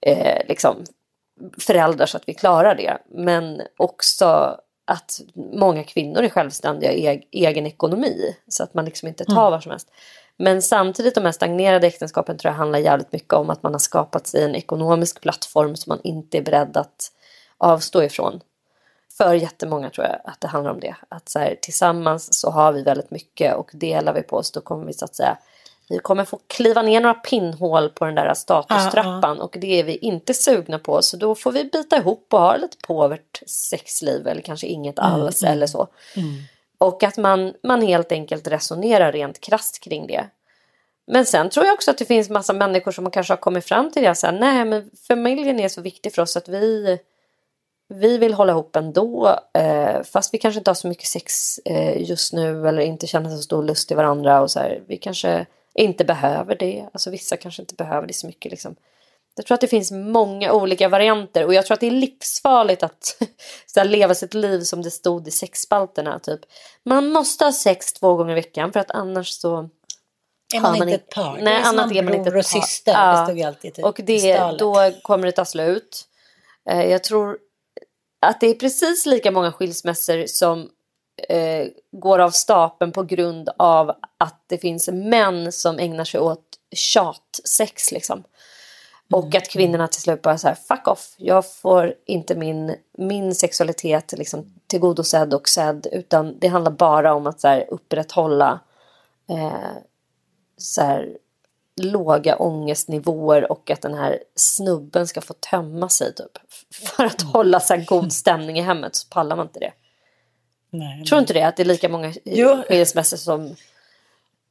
[0.00, 0.76] eh, liksom,
[1.58, 2.98] föräldrar så att vi klarar det.
[3.08, 8.36] Men också att många kvinnor är självständiga i egen ekonomi.
[8.48, 9.50] Så att man liksom inte tar mm.
[9.50, 9.90] vad som helst.
[10.36, 13.78] Men samtidigt de här stagnerade äktenskapen tror jag handlar jävligt mycket om att man har
[13.78, 17.12] skapat sig en ekonomisk plattform som man inte är beredd att
[17.58, 18.40] avstå ifrån.
[19.18, 20.94] För jättemånga tror jag att det handlar om det.
[21.08, 24.60] Att så här, tillsammans så har vi väldigt mycket och delar vi på oss då
[24.60, 25.38] kommer vi så att säga
[25.90, 29.44] vi kommer få kliva ner några pinnhål på den där statustrappan uh, uh.
[29.44, 32.56] och det är vi inte sugna på så då får vi bita ihop och ha
[32.56, 35.88] lite påvert sexliv eller kanske inget mm, alls mm, eller så.
[36.16, 36.28] Mm.
[36.78, 40.26] Och att man, man helt enkelt resonerar rent krast kring det.
[41.06, 43.90] Men sen tror jag också att det finns massa människor som kanske har kommit fram
[43.90, 46.98] till det så här, nej men familjen är så viktig för oss att vi
[47.94, 52.02] vi vill hålla ihop ändå eh, fast vi kanske inte har så mycket sex eh,
[52.10, 55.46] just nu eller inte känner så stor lust i varandra och så här, vi kanske
[55.74, 56.88] inte behöver det.
[56.92, 58.50] Alltså vissa kanske inte behöver det så mycket.
[58.50, 58.76] Liksom.
[59.36, 62.82] Jag tror att det finns många olika varianter och jag tror att det är livsfarligt
[62.82, 63.16] att
[63.66, 66.18] så här, leva sitt liv som det stod i sexspalterna.
[66.18, 66.40] Typ.
[66.84, 69.68] Man måste ha sex två gånger i veckan för att annars så
[70.54, 71.38] är man, man inte ett par?
[71.42, 72.38] Nej, annat är man inte ett par.
[72.38, 72.92] och syster.
[72.92, 73.32] Ja.
[73.34, 76.06] Det alltid typ och det, då kommer det ta slut.
[76.70, 77.38] Eh, jag tror
[78.26, 80.70] att det är precis lika många skilsmässor som
[81.28, 86.44] eh, går av stapeln på grund av att det finns män som ägnar sig åt
[86.72, 88.24] tjatsex liksom.
[89.12, 93.34] Och att kvinnorna till slut bara så här, fuck off, jag får inte min, min
[93.34, 98.60] sexualitet liksom tillgodosedd och sedd utan det handlar bara om att så här, upprätthålla
[99.30, 99.76] eh,
[100.56, 101.16] så här,
[101.82, 106.38] låga ångestnivåer och att den här snubben ska få tömma sig typ.
[106.72, 109.72] För att hålla så här, god stämning i hemmet så pallar man inte det.
[110.70, 112.62] Nej, Tror inte det att det är lika många Jo.
[112.68, 113.56] skilsmässor som,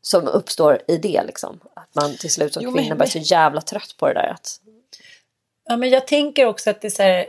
[0.02, 1.60] som uppstår i det liksom?
[1.74, 4.14] Att man till slut som Jo, men- kvinna bara är så jävla trött på det
[4.14, 4.28] där.
[4.28, 4.62] Att,
[5.66, 7.26] Ja, men jag tänker också att det är så här,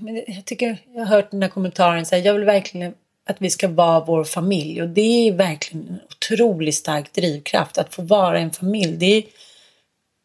[0.00, 2.94] men jag tycker jag har hört den här kommentaren så här, jag vill verkligen
[3.26, 7.94] att vi ska vara vår familj och det är verkligen en otroligt stark drivkraft att
[7.94, 8.96] få vara en familj.
[8.96, 9.24] Det är,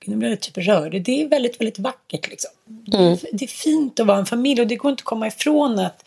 [0.05, 1.01] nu blir jag typ rörd.
[1.01, 2.51] Det är väldigt, väldigt vackert liksom.
[2.65, 5.27] Det, är, det är fint att vara en familj och det går inte att komma
[5.27, 6.05] ifrån att,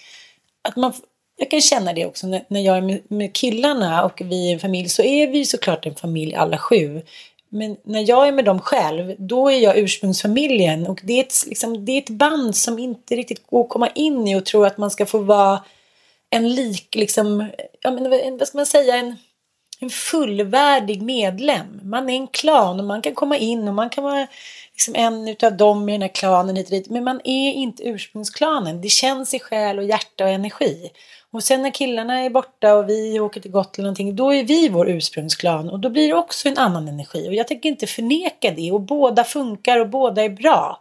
[0.63, 0.93] att man
[1.37, 4.53] jag kan känna det också när, när jag är med, med killarna och vi är
[4.53, 7.03] en familj så är vi såklart en familj alla sju.
[7.49, 10.87] Men när jag är med dem själv, då är jag ursprungsfamiljen.
[10.87, 13.89] Och det är, ett, liksom, det är ett band som inte riktigt går att komma
[13.89, 15.65] in i och tro att man ska få vara
[16.31, 19.17] en lik, liksom, ja, men, vad ska man säga, en,
[19.81, 21.81] en fullvärdig medlem.
[21.83, 24.27] Man är en klan och man kan komma in och man kan vara
[24.73, 26.91] liksom en utav dem i den här klanen hit och dit.
[26.91, 28.81] Men man är inte ursprungsklanen.
[28.81, 30.91] Det känns i själ och hjärta och energi.
[31.33, 34.69] Och sen när killarna är borta och vi åker till Gotland någonting, då är vi
[34.69, 37.29] vår ursprungsklan och då blir det också en annan energi.
[37.29, 40.81] Och jag tänker inte förneka det och båda funkar och båda är bra.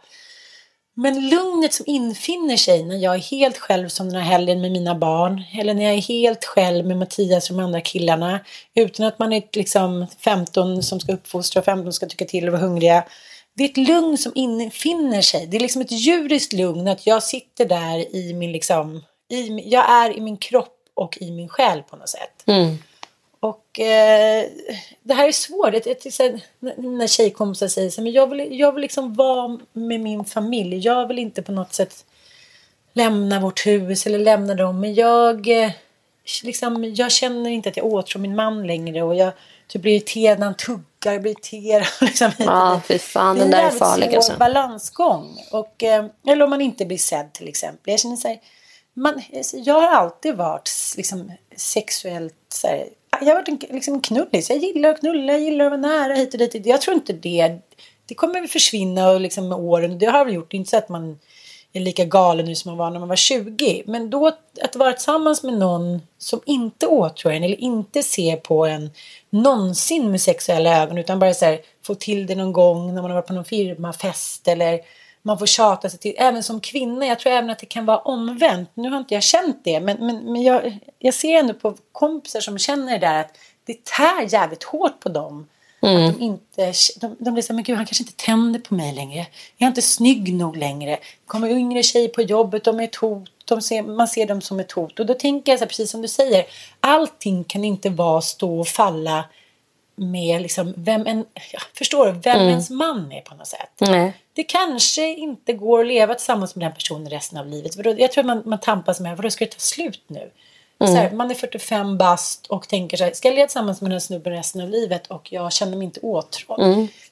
[0.94, 4.72] Men lugnet som infinner sig när jag är helt själv som den här helgen med
[4.72, 8.40] mina barn eller när jag är helt själv med Mattias och de andra killarna
[8.74, 12.52] utan att man är liksom 15 som ska uppfostra och 15 ska tycka till och
[12.52, 13.04] vara hungriga.
[13.56, 15.46] Det är ett lugn som infinner sig.
[15.46, 19.90] Det är liksom ett djuriskt lugn att jag sitter där i min liksom, i, jag
[19.90, 22.42] är i min kropp och i min själ på något sätt.
[23.40, 24.46] Och eh,
[25.02, 25.72] det här är svårt.
[25.72, 26.40] Det, det, är så här,
[26.76, 30.78] när- tjejkompisar säger så men jag vill, jag vill liksom vara med min familj.
[30.78, 32.04] Jag vill inte på något sätt
[32.92, 34.80] lämna vårt hus eller lämna dem.
[34.80, 35.70] Men jag, eh,
[36.42, 39.02] liksom, jag känner inte att jag åtrår min man längre.
[39.02, 39.32] Och jag
[39.66, 41.12] typ blir irriterad när han tuggar.
[41.12, 41.86] Jag blir irriterad.
[42.00, 44.36] Liksom, ja, fy fan, Det den där är farlig svår alltså.
[44.38, 45.36] balansgång.
[45.52, 47.90] Och, eh, eller om man inte blir sedd till exempel.
[47.90, 48.38] Jag känner så här,
[48.94, 52.88] man, alltså, jag har alltid varit liksom, sexuellt så här,
[53.20, 54.50] jag har varit en liksom, knullis.
[54.50, 56.66] Jag gillar att knulla, jag gillar att vara nära hit och dit.
[56.66, 57.58] Jag tror inte det,
[58.06, 59.98] det kommer väl försvinna och liksom, med åren.
[59.98, 60.50] Det har jag väl gjort.
[60.50, 61.18] Det är inte så att man
[61.72, 63.82] är lika galen nu som man var när man var 20.
[63.86, 64.26] Men då
[64.62, 68.90] att vara tillsammans med någon som inte åtrår en eller inte ser på en
[69.30, 73.10] någonsin med sexuella ögon utan bara så här, få till det någon gång när man
[73.10, 74.80] har varit på någon firmafest eller
[75.22, 77.98] man får tjata sig till, även som kvinna, jag tror även att det kan vara
[77.98, 78.70] omvänt.
[78.74, 82.40] Nu har inte jag känt det, men, men, men jag, jag ser ändå på kompisar
[82.40, 85.48] som känner det där att det tär jävligt hårt på dem.
[85.80, 88.74] Att de inte, de, de blir så här, men gud han kanske inte tänder på
[88.74, 89.26] mig längre.
[89.56, 90.98] Jag är inte snygg nog längre.
[91.26, 93.30] Kommer yngre tjejer på jobbet, de är ett hot.
[93.44, 95.00] De ser, man ser dem som ett hot.
[95.00, 96.44] Och då tänker jag så här, precis som du säger,
[96.80, 99.24] allting kan inte vara stå och falla
[99.94, 103.70] med liksom vem en, ja, förstår vem ens man är på något sätt.
[103.78, 104.12] Nej.
[104.32, 107.98] Det kanske inte går att leva tillsammans med den personen resten av livet.
[107.98, 110.30] Jag tror man, man tampas med, vadå ska det ta slut nu?
[110.86, 113.90] Så här, man är 45 bast och tänker så här, ska jag leva tillsammans med
[113.90, 116.60] den här snubben resten av livet och jag känner mig inte åtrådd.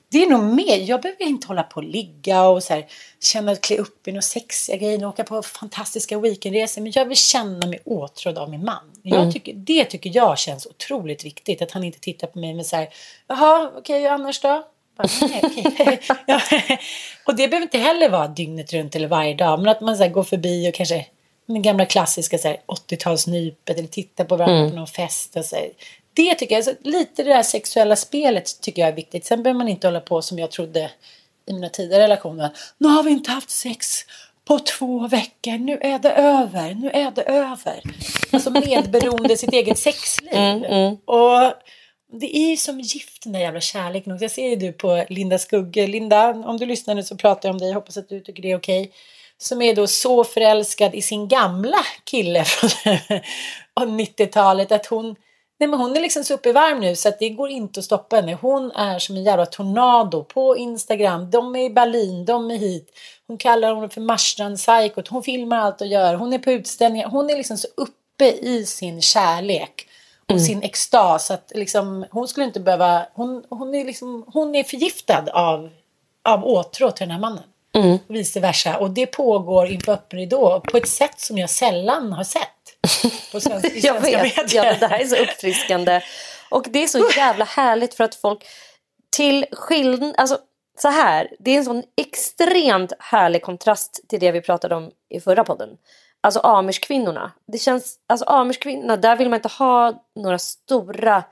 [0.09, 2.87] Det är nog mer, jag behöver inte hålla på och ligga och så här,
[3.23, 6.83] känna att klä upp i några sexiga grejer och åka på fantastiska weekendresor.
[6.83, 8.93] Men jag vill känna mig åtrådd av min man.
[9.03, 11.63] Jag tycker, det tycker jag känns otroligt viktigt.
[11.63, 12.89] Att han inte tittar på mig med så här,
[13.29, 14.63] jaha, okej, annars då?
[16.27, 16.41] Ja.
[17.27, 19.59] Och det behöver inte heller vara dygnet runt eller varje dag.
[19.59, 21.07] Men att man så här, går förbi och kanske
[21.53, 25.37] den gamla klassiska så här, 80-talsnypet eller tittar på varandra på någon fest.
[25.37, 25.71] Och så här.
[26.15, 29.25] Det tycker jag, alltså, lite det där sexuella spelet tycker jag är viktigt.
[29.25, 30.91] Sen behöver man inte hålla på som jag trodde
[31.47, 32.51] i mina tidigare relationer.
[32.79, 33.87] Nu har vi inte haft sex
[34.45, 35.59] på två veckor.
[35.59, 36.75] Nu är det över.
[36.75, 37.83] Nu är det över.
[38.31, 40.35] Alltså medberoende sitt eget sexliv.
[41.05, 41.53] Och
[42.13, 44.13] det är ju som gift den där jävla kärleken.
[44.13, 45.87] Och jag ser ju du på Linda Skugge.
[45.87, 47.69] Linda, om du lyssnar nu så pratar jag om dig.
[47.69, 48.93] Jag hoppas att du tycker det är okej.
[49.43, 52.45] Som är då så förälskad i sin gamla kille
[53.79, 55.17] från 90-talet att hon
[55.61, 57.81] Nej men hon är liksom så uppe i varm nu så att det går inte
[57.81, 58.39] att stoppa henne.
[58.41, 61.31] Hon är som en jävla tornado på Instagram.
[61.31, 62.99] De är i Berlin, de är hit.
[63.27, 65.09] Hon kallar honom för Marstrand Psykot.
[65.09, 66.15] Hon filmar allt och gör.
[66.15, 67.09] Hon är på utställningar.
[67.09, 69.87] Hon är liksom så uppe i sin kärlek
[70.33, 74.65] och sin extas att liksom, hon skulle inte behöva, hon, hon, är liksom, hon är
[74.65, 75.71] förgiftad av,
[76.25, 77.45] av åtrå till den här mannen.
[77.75, 78.79] Och vice versa.
[78.79, 82.47] Och det pågår inför öppen ridå på ett sätt som jag sällan har sett.
[83.33, 84.65] På svenska, i Jag vet, medier.
[84.65, 86.01] ja, det här är så uppfriskande.
[86.51, 88.47] Och det är så jävla härligt för att folk
[89.17, 90.39] till skillnad, alltså
[90.83, 95.21] så här, det är en sån extremt härlig kontrast till det vi pratade om i
[95.21, 95.69] förra podden.
[96.21, 97.31] Alltså amish-kvinnorna.
[97.47, 101.25] Det känns, alltså amish-kvinnorna, där vill man inte ha några stora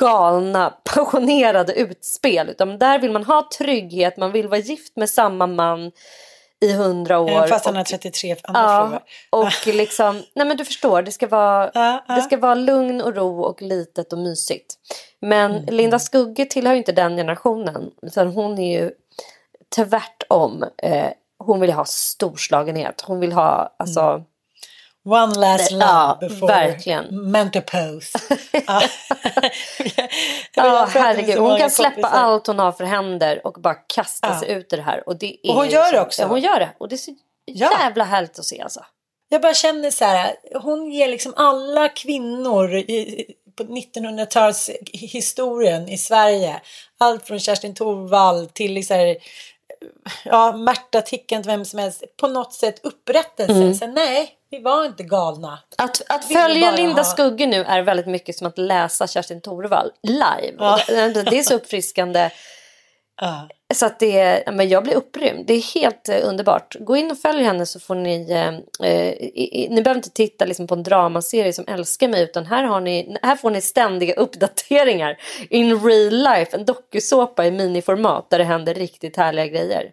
[0.00, 2.48] galna, passionerade utspel.
[2.48, 5.92] Utan där vill man ha trygghet, man vill vara gift med samma man
[6.60, 7.46] i hundra år.
[7.46, 11.70] Fast han har 33 andra Ja, och liksom, nej men du förstår, det ska, vara,
[11.74, 12.14] Ja, ja.
[12.14, 14.74] det ska vara lugn och ro och litet och mysigt.
[15.20, 15.74] Men Mm.
[15.74, 18.90] Linda Skugge tillhör ju inte den generationen, utan hon är ju
[19.76, 20.64] tvärtom.
[20.82, 24.00] Eh, hon vill ha storslagenhet, hon vill ha alltså...
[24.00, 24.22] Mm.
[25.06, 27.30] One last love ja, before verkligen.
[27.30, 28.18] mentopause.
[28.66, 28.82] ja.
[30.54, 31.38] Ja, med herregud.
[31.38, 32.16] Hon kan släppa kompisar.
[32.18, 34.40] allt hon har för händer och bara kasta Ja.
[34.40, 35.08] sig ut i det här.
[35.08, 36.22] Och, det är Och hon gör det så- också.
[36.22, 36.70] Ja, hon gör det.
[36.78, 37.70] Och det är så Ja.
[37.80, 38.80] jävla härligt att se alltså.
[39.28, 43.24] Jag bara känner så här, hon ger liksom alla kvinnor i,
[43.58, 46.60] på 1900-talshistorien i Sverige,
[46.98, 49.16] allt från Kerstin Thorvall till här,
[50.24, 53.52] ja, Märta Tickant, vem som helst, på något sätt upprättelse.
[53.52, 53.74] Mm.
[53.74, 55.58] Så nej, vi var inte galna.
[55.78, 59.90] Att, att följa Linda ha- Skugge nu är väldigt mycket som att läsa Kerstin Thorvall
[60.02, 60.56] live.
[60.58, 60.78] Ja.
[60.88, 62.30] Det är så uppfriskande.
[63.20, 63.48] Ja.
[63.74, 65.46] Så att det, är- men jag blir upprymd.
[65.46, 66.76] Det är helt eh, underbart.
[66.80, 68.30] Gå in och följ henne så får ni...
[68.30, 72.22] Eh, eh, i, i, ni behöver inte titta liksom, på en dramaserie som älskar mig
[72.22, 75.16] utan här, har ni, här får ni ständiga uppdateringar.
[75.50, 79.90] In real life, en dokusåpa i miniformat där det händer riktigt härliga grejer.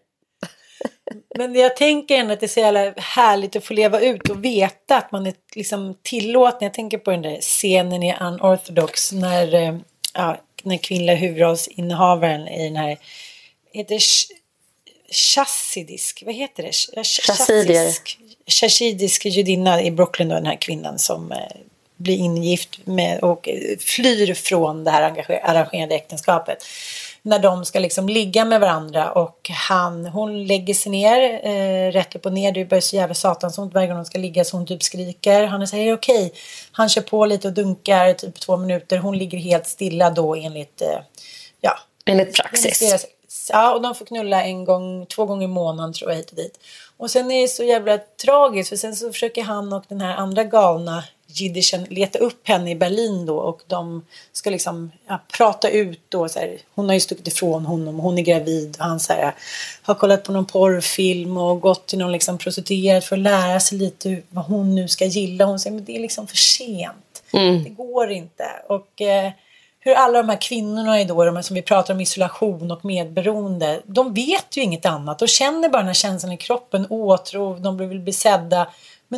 [1.38, 4.46] Men jag tänker ändå att det är så jävla härligt att få leva ut och
[4.46, 6.58] veta att man är liksom tillåten.
[6.66, 9.76] Jag tänker på den där scenen i Unorthodox när, eh,
[10.14, 12.98] ja, när kvinnliga huvudrollsinnehavaren i den här,
[13.74, 14.00] heter
[15.12, 16.72] chassidisk, vad heter det?
[17.04, 21.38] Chassidisk- Chassidisk judinna i Brooklyn då, den här kvinnan som eh,
[21.98, 23.50] blir ingift med och
[23.80, 25.02] flyr från det här
[25.44, 26.66] arrangerade äktenskapet.
[27.26, 32.16] När de ska liksom ligga med varandra och han, hon lägger sig ner eh, rätt
[32.16, 32.52] upp och ner.
[32.52, 35.44] Det börjar så jävla satansont varje gång de ska ligga så hon typ skriker.
[35.44, 36.34] Han säger okej.
[36.72, 38.98] Han kör på lite och dunkar typ två minuter.
[38.98, 41.00] Hon ligger helt stilla då enligt, eh,
[41.62, 43.06] ja, Enligt praxis.
[43.50, 46.36] Ja, och de får knulla en gång, två gånger i månaden tror jag hit och
[46.36, 46.60] dit.
[46.98, 50.16] Och sen är det så jävla tragiskt för sen så försöker han och den här
[50.16, 51.04] andra galna
[51.42, 56.30] jiddischen leta upp henne i Berlin då och de ska liksom ja, prata ut då
[56.30, 59.36] så här, hon har ju stuckit ifrån honom, hon är gravid och han så här,
[59.82, 63.78] har kollat på någon porrfilm och gått till någon liksom prostituerad för att lära sig
[63.78, 65.46] lite vad hon nu ska gilla.
[65.46, 67.24] Hon säger men det är liksom för sent.
[67.64, 68.46] Det går inte.
[68.68, 69.32] Och eh,
[69.86, 72.86] hur alla de här kvinnorna är då, de här som vi pratar om isolation och
[72.86, 75.20] medberoende, de vet ju inget annat.
[75.20, 78.68] De känner bara den här känslan i kroppen, åtrå, de vill bli sedda.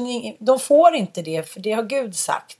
[0.01, 2.57] Men de får inte det, för det har Gud sagt.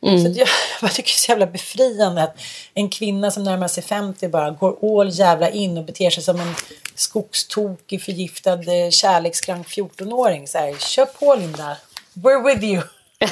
[0.00, 0.48] Så att jag,
[0.82, 2.36] jag tycker det är så jävla befriande att
[2.74, 6.40] en kvinna som närmar sig 50 bara går all jävla in och beter sig som
[6.40, 6.54] en
[6.94, 10.48] skogstokig, förgiftad, eh, kärlekskrank 14-åring.
[10.48, 11.76] Så här, kör på Linda,
[12.14, 12.82] we're with you.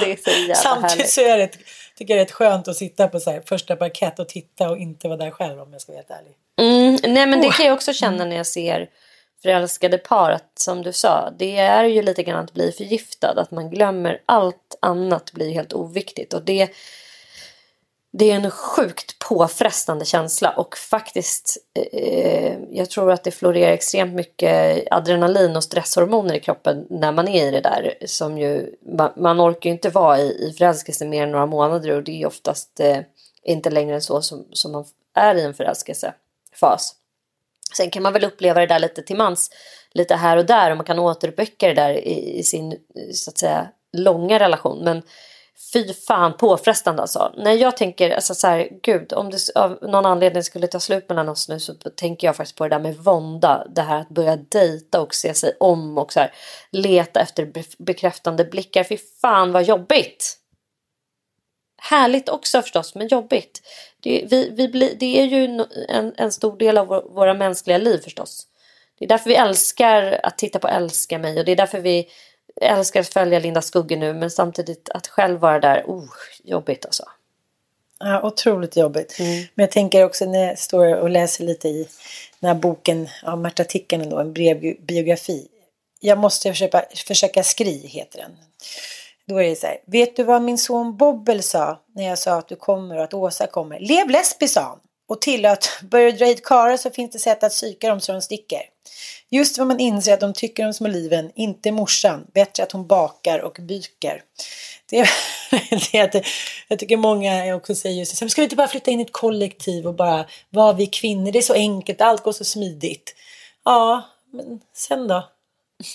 [0.00, 1.10] Det är så jävla Samtidigt härligt.
[1.10, 1.64] så är det, tycker
[1.98, 4.78] jag det är rätt skönt att sitta på så här, första parkett och titta och
[4.78, 6.34] inte vara där själv om jag ska vara helt ärlig.
[6.60, 7.56] Mm, nej men det Oh.
[7.56, 8.88] kan jag också känna när jag ser
[9.42, 13.40] förälskade par att som du sa, det är ju lite grann att bli förgiftad.
[13.40, 16.34] Att man glömmer allt annat blir helt oviktigt.
[16.34, 16.70] Och det,
[18.12, 21.56] det är en sjukt påfrestande känsla och faktiskt
[21.92, 27.28] eh, jag tror att det florerar extremt mycket adrenalin och stresshormoner i kroppen när man
[27.28, 27.94] är i det där.
[28.06, 31.90] Som ju, man, man orkar ju inte vara i, i förälskelse mer än några månader
[31.90, 32.98] och det är oftast eh,
[33.42, 34.84] inte längre än så som, som man
[35.14, 36.99] är i en förälskelsefas.
[37.76, 39.50] Sen kan man väl uppleva det där lite till mans,
[39.92, 42.76] lite här och där och man kan återuppväcka det där i, i sin
[43.14, 44.84] så att säga långa relation.
[44.84, 45.02] Men
[45.72, 47.32] fy fan påfrestande alltså.
[47.36, 51.08] När jag tänker alltså så här, gud om det av någon anledning skulle ta slut
[51.08, 53.66] mellan oss nu så tänker jag faktiskt på det där med vånda.
[53.74, 56.32] Det här att börja dejta och se sig om och så här,
[56.70, 58.84] leta efter bekräftande blickar.
[58.84, 60.39] Fy fan vad jobbigt!
[61.90, 63.62] Härligt också förstås, men jobbigt.
[64.00, 67.78] Det, vi, vi blir, det är ju en, en stor del av vår, våra mänskliga
[67.78, 68.46] liv förstås.
[68.98, 72.08] Det är därför vi älskar att titta på Älska mig och det är därför vi
[72.60, 76.10] älskar att följa Linda Skugge nu men samtidigt att själv vara där, oh,
[76.44, 77.04] jobbigt alltså.
[77.98, 79.16] Ja, otroligt jobbigt.
[79.18, 81.88] Men jag tänker också när jag står och läser lite i
[82.40, 85.48] den här boken av Märta Tikkanen då, en brevbiografi.
[86.00, 88.36] Jag måste försöka, försöka skri, heter den.
[89.30, 89.78] Då är det så här.
[89.86, 93.14] Vet du vad min son Bobbel sa när jag sa att du kommer och att
[93.14, 93.80] Åsa kommer?
[93.80, 94.78] Lev lesbisk sa han.
[95.08, 98.12] och tillät, börjar du dra hit karlar så finns det sätt att psyka dem så
[98.12, 98.60] de sticker.
[99.28, 102.26] Just vad man inser att de tycker om små liven, inte morsan.
[102.34, 104.22] Bättre att hon bakar och byker.
[104.90, 105.08] Det
[105.92, 106.24] det
[106.68, 108.28] jag tycker många också säger just det.
[108.28, 111.32] ska vi inte bara flytta in i ett kollektiv och bara vara vi kvinnor?
[111.32, 113.14] Det är så enkelt, allt går så smidigt.
[113.64, 114.02] Ja,
[114.32, 115.28] men sen då?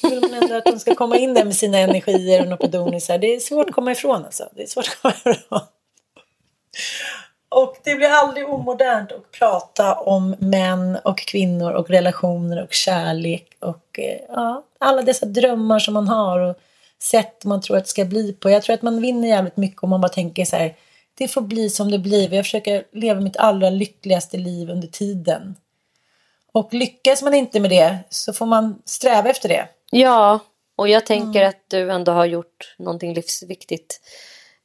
[0.04, 3.18] Vill man ändå att de ska komma in där med sina energier och nopedonisar.
[3.18, 4.50] Det är svårt att komma ifrån alltså.
[4.56, 5.60] Det är svårt att komma ifrån.
[7.50, 13.58] Och det blir aldrig omodernt att prata om män och kvinnor och relationer och kärlek
[13.60, 16.56] och eh, ja, alla dessa drömmar som man har och
[17.02, 18.50] sätt man tror att det ska bli på.
[18.50, 20.76] Jag tror att man vinner jävligt mycket om man bara tänker så här.
[21.18, 22.34] Det får bli som det blir.
[22.34, 25.56] Jag försöker leva mitt allra lyckligaste liv under tiden.
[26.52, 29.68] Och lyckas man inte med det så får man sträva efter det.
[29.92, 30.40] Ja,
[30.76, 31.50] och jag tänker mm.
[31.50, 34.00] att du ändå har gjort någonting livsviktigt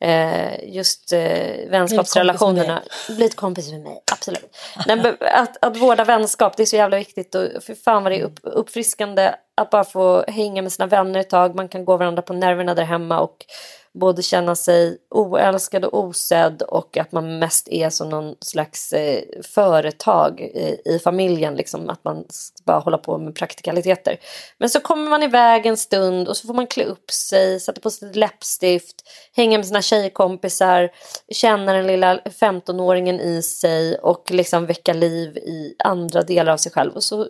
[0.00, 2.82] eh, just eh, vänskapsrelationerna.
[3.06, 4.56] Blivit kompis med mig, absolut.
[4.86, 7.34] Nej, att, att vårda vänskap, det är så jävla viktigt.
[7.34, 11.20] Och för fan vad det är upp, uppfriskande att bara få hänga med sina vänner
[11.20, 11.54] ett tag.
[11.54, 13.46] Man kan gå varandra på nerverna där hemma och
[13.94, 19.22] både känna sig oälskad och osedd och att man mest är som någon slags eh,
[19.42, 21.54] företag i, i, familjen.
[21.54, 22.24] Liksom, att man
[22.64, 24.16] bara håller på med praktikaliteter.
[24.58, 27.80] Men så kommer man iväg en stund och så får man klä upp sig, sätta
[27.80, 28.96] på sig läppstift,
[29.36, 30.90] hänga med sina tjejkompisar,
[31.32, 36.72] känna den lilla 15-åringen i sig och liksom väcka liv i andra delar av sig
[36.72, 36.92] själv.
[36.92, 37.26] Och så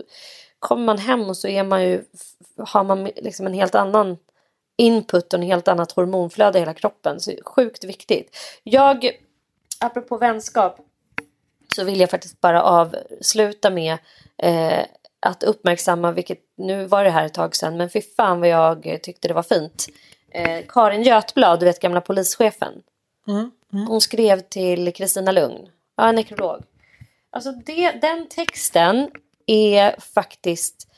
[0.58, 2.04] kommer man hem och så är man ju,
[2.58, 4.16] har man liksom en helt annan
[4.80, 7.20] input och en helt annat hormonflöde i hela kroppen.
[7.20, 8.36] Så sjukt viktigt.
[8.62, 9.10] Jag,
[9.80, 10.80] apropå vänskap,
[11.74, 13.98] så vill jag faktiskt bara avsluta med
[14.42, 14.84] eh,
[15.20, 18.98] att uppmärksamma, vilket nu var det här ett tag sedan, men fy fan vad jag
[19.02, 19.86] tyckte det var fint.
[20.30, 22.82] Eh, Karin Götblad, du vet gamla polischefen.
[23.28, 23.86] Mm, mm.
[23.86, 26.62] Hon skrev till Kristina Lugn, ja, en nekrolog.
[27.30, 29.10] Alltså det, den texten
[29.46, 30.89] är faktiskt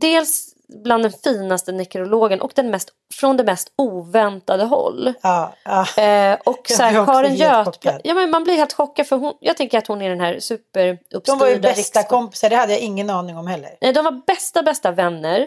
[0.00, 0.54] dels
[0.84, 5.12] bland den finaste nekrologen och den mest, från det mest oväntade håll.
[5.22, 6.02] Ja, ja.
[6.02, 9.56] Eh, och så här, Karin Götblad, ja, men man blir helt chockad för hon, jag
[9.56, 12.80] tänker att hon är den här superuppstyrda De var ju bästa kompisar, det hade jag
[12.80, 13.70] ingen aning om heller.
[13.80, 15.46] Nej, de var bästa bästa vänner.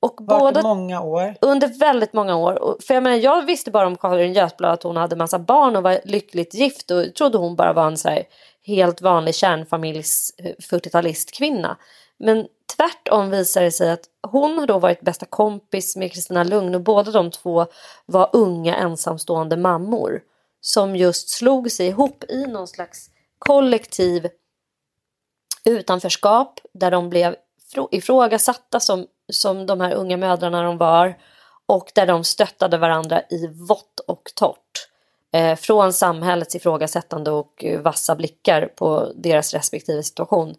[0.00, 1.34] Och båda, många år.
[1.40, 2.76] Under väldigt många år.
[2.86, 5.82] För jag menar, jag visste bara om Karin Götblad att hon hade massa barn och
[5.82, 8.22] var lyckligt gift och trodde hon bara var en så här
[8.66, 10.32] helt vanlig kärnfamiljs
[10.70, 11.76] 40-talistkvinna.
[12.18, 12.46] Men
[12.76, 16.80] tvärtom visar det sig att hon har då varit bästa kompis med Kristina Lugn och
[16.80, 17.66] båda de två
[18.06, 20.22] var unga ensamstående mammor
[20.60, 24.28] som just slog sig ihop i någon slags kollektiv
[25.64, 27.36] utanförskap där de blev
[27.90, 31.18] ifrågasatta som, som de här unga mödrarna de var
[31.66, 34.88] och där de stöttade varandra i vått och torrt.
[35.32, 40.54] Eh, från samhällets ifrågasättande och eh, vassa blickar på deras respektive situation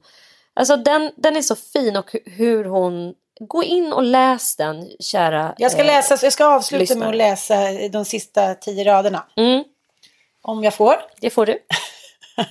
[0.60, 3.14] Alltså den, den är så fin och hur hon...
[3.42, 7.00] Gå in och läs den, kära Jag ska, läsa, jag ska avsluta lyssnare.
[7.00, 9.26] med att läsa de sista tio raderna.
[9.38, 9.64] Mm.
[10.42, 10.96] Om jag får.
[11.22, 11.60] Det får du.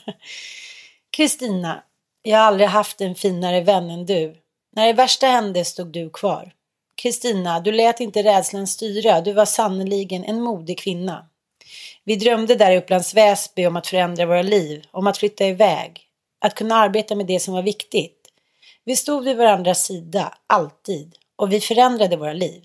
[1.16, 1.82] Kristina,
[2.22, 4.36] jag har aldrig haft en finare vän än du.
[4.76, 6.52] När det värsta hände stod du kvar.
[7.02, 9.20] Kristina, du lät inte rädslan styra.
[9.20, 11.26] Du var sannoliken en modig kvinna.
[12.04, 16.07] Vi drömde där i Upplands Väsby om att förändra våra liv, om att flytta iväg.
[16.38, 18.28] Att kunna arbeta med det som var viktigt.
[18.84, 22.64] Vi stod vid varandras sida, alltid, och vi förändrade våra liv.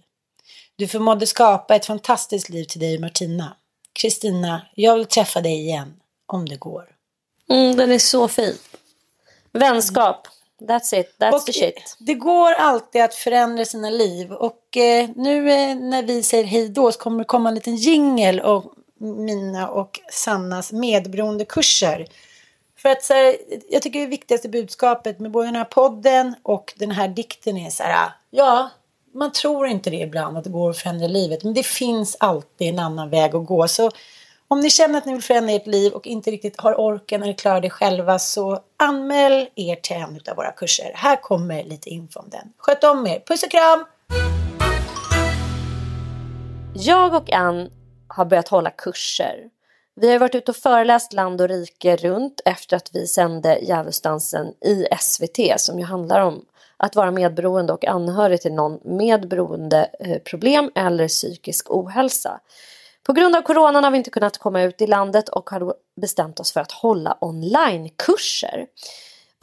[0.76, 3.56] Du förmådde skapa ett fantastiskt liv till dig Martina.
[3.94, 5.94] Kristina, jag vill träffa dig igen,
[6.26, 6.86] om det går.
[7.50, 8.58] Mm, den är så fin.
[9.52, 10.28] Vänskap.
[10.62, 11.96] That's it, that's och the shit.
[12.00, 16.70] Det går alltid att förändra sina liv och eh, nu eh, när vi säger hej
[16.70, 22.08] då så kommer det komma en liten jingel och mina och Sannas medberoende kurser
[22.84, 23.36] för att så här,
[23.70, 27.70] jag tycker det viktigaste budskapet med både den här podden och den här dikten är
[27.70, 28.70] så här, ja,
[29.14, 32.70] man tror inte det ibland att det går att förändra livet, men det finns alltid
[32.70, 33.68] en annan väg att gå.
[33.68, 33.92] Så
[34.48, 37.34] om ni känner att ni vill förändra ert liv och inte riktigt har orken eller
[37.34, 40.92] klarar det själva så anmäl er till en av våra kurser.
[40.96, 42.54] Här kommer lite info om den.
[42.58, 43.20] Sköt om er.
[43.20, 43.86] Puss och kram!
[46.76, 47.70] Jag och Ann
[48.08, 49.50] har börjat hålla kurser
[49.96, 54.54] vi har varit ute och föreläst land och rike runt efter att vi sände Djävulsdansen
[54.66, 56.46] i SVT som ju handlar om
[56.78, 62.40] att vara medberoende och anhörig till någon med beroendeproblem eh, eller psykisk ohälsa.
[63.04, 66.40] På grund av coronan har vi inte kunnat komma ut i landet och har bestämt
[66.40, 68.68] oss för att hålla onlinekurser.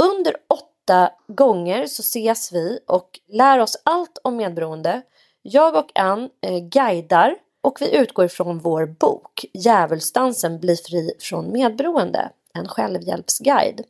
[0.03, 5.03] Under åtta gånger så ses vi och lär oss allt om medberoende.
[5.43, 11.53] Jag och Ann eh, guidar och vi utgår ifrån vår bok Djävulsdansen blir fri från
[11.53, 12.31] medberoende.
[12.55, 13.85] en självhjälpsguide.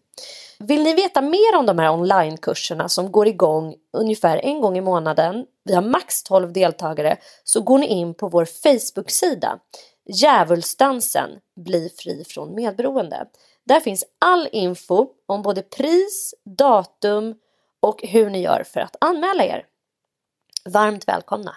[0.59, 4.81] Vill ni veta mer om de här onlinekurserna som går igång ungefär en gång i
[4.81, 9.59] månaden, vi har max 12 deltagare, så går ni in på vår Facebook-sida
[10.12, 13.27] Djävulsdansen blir fri från medberoende.
[13.66, 17.35] Där finns all info om både pris, datum
[17.81, 19.66] och hur ni gör för att anmäla er.
[20.64, 21.57] Varmt välkomna!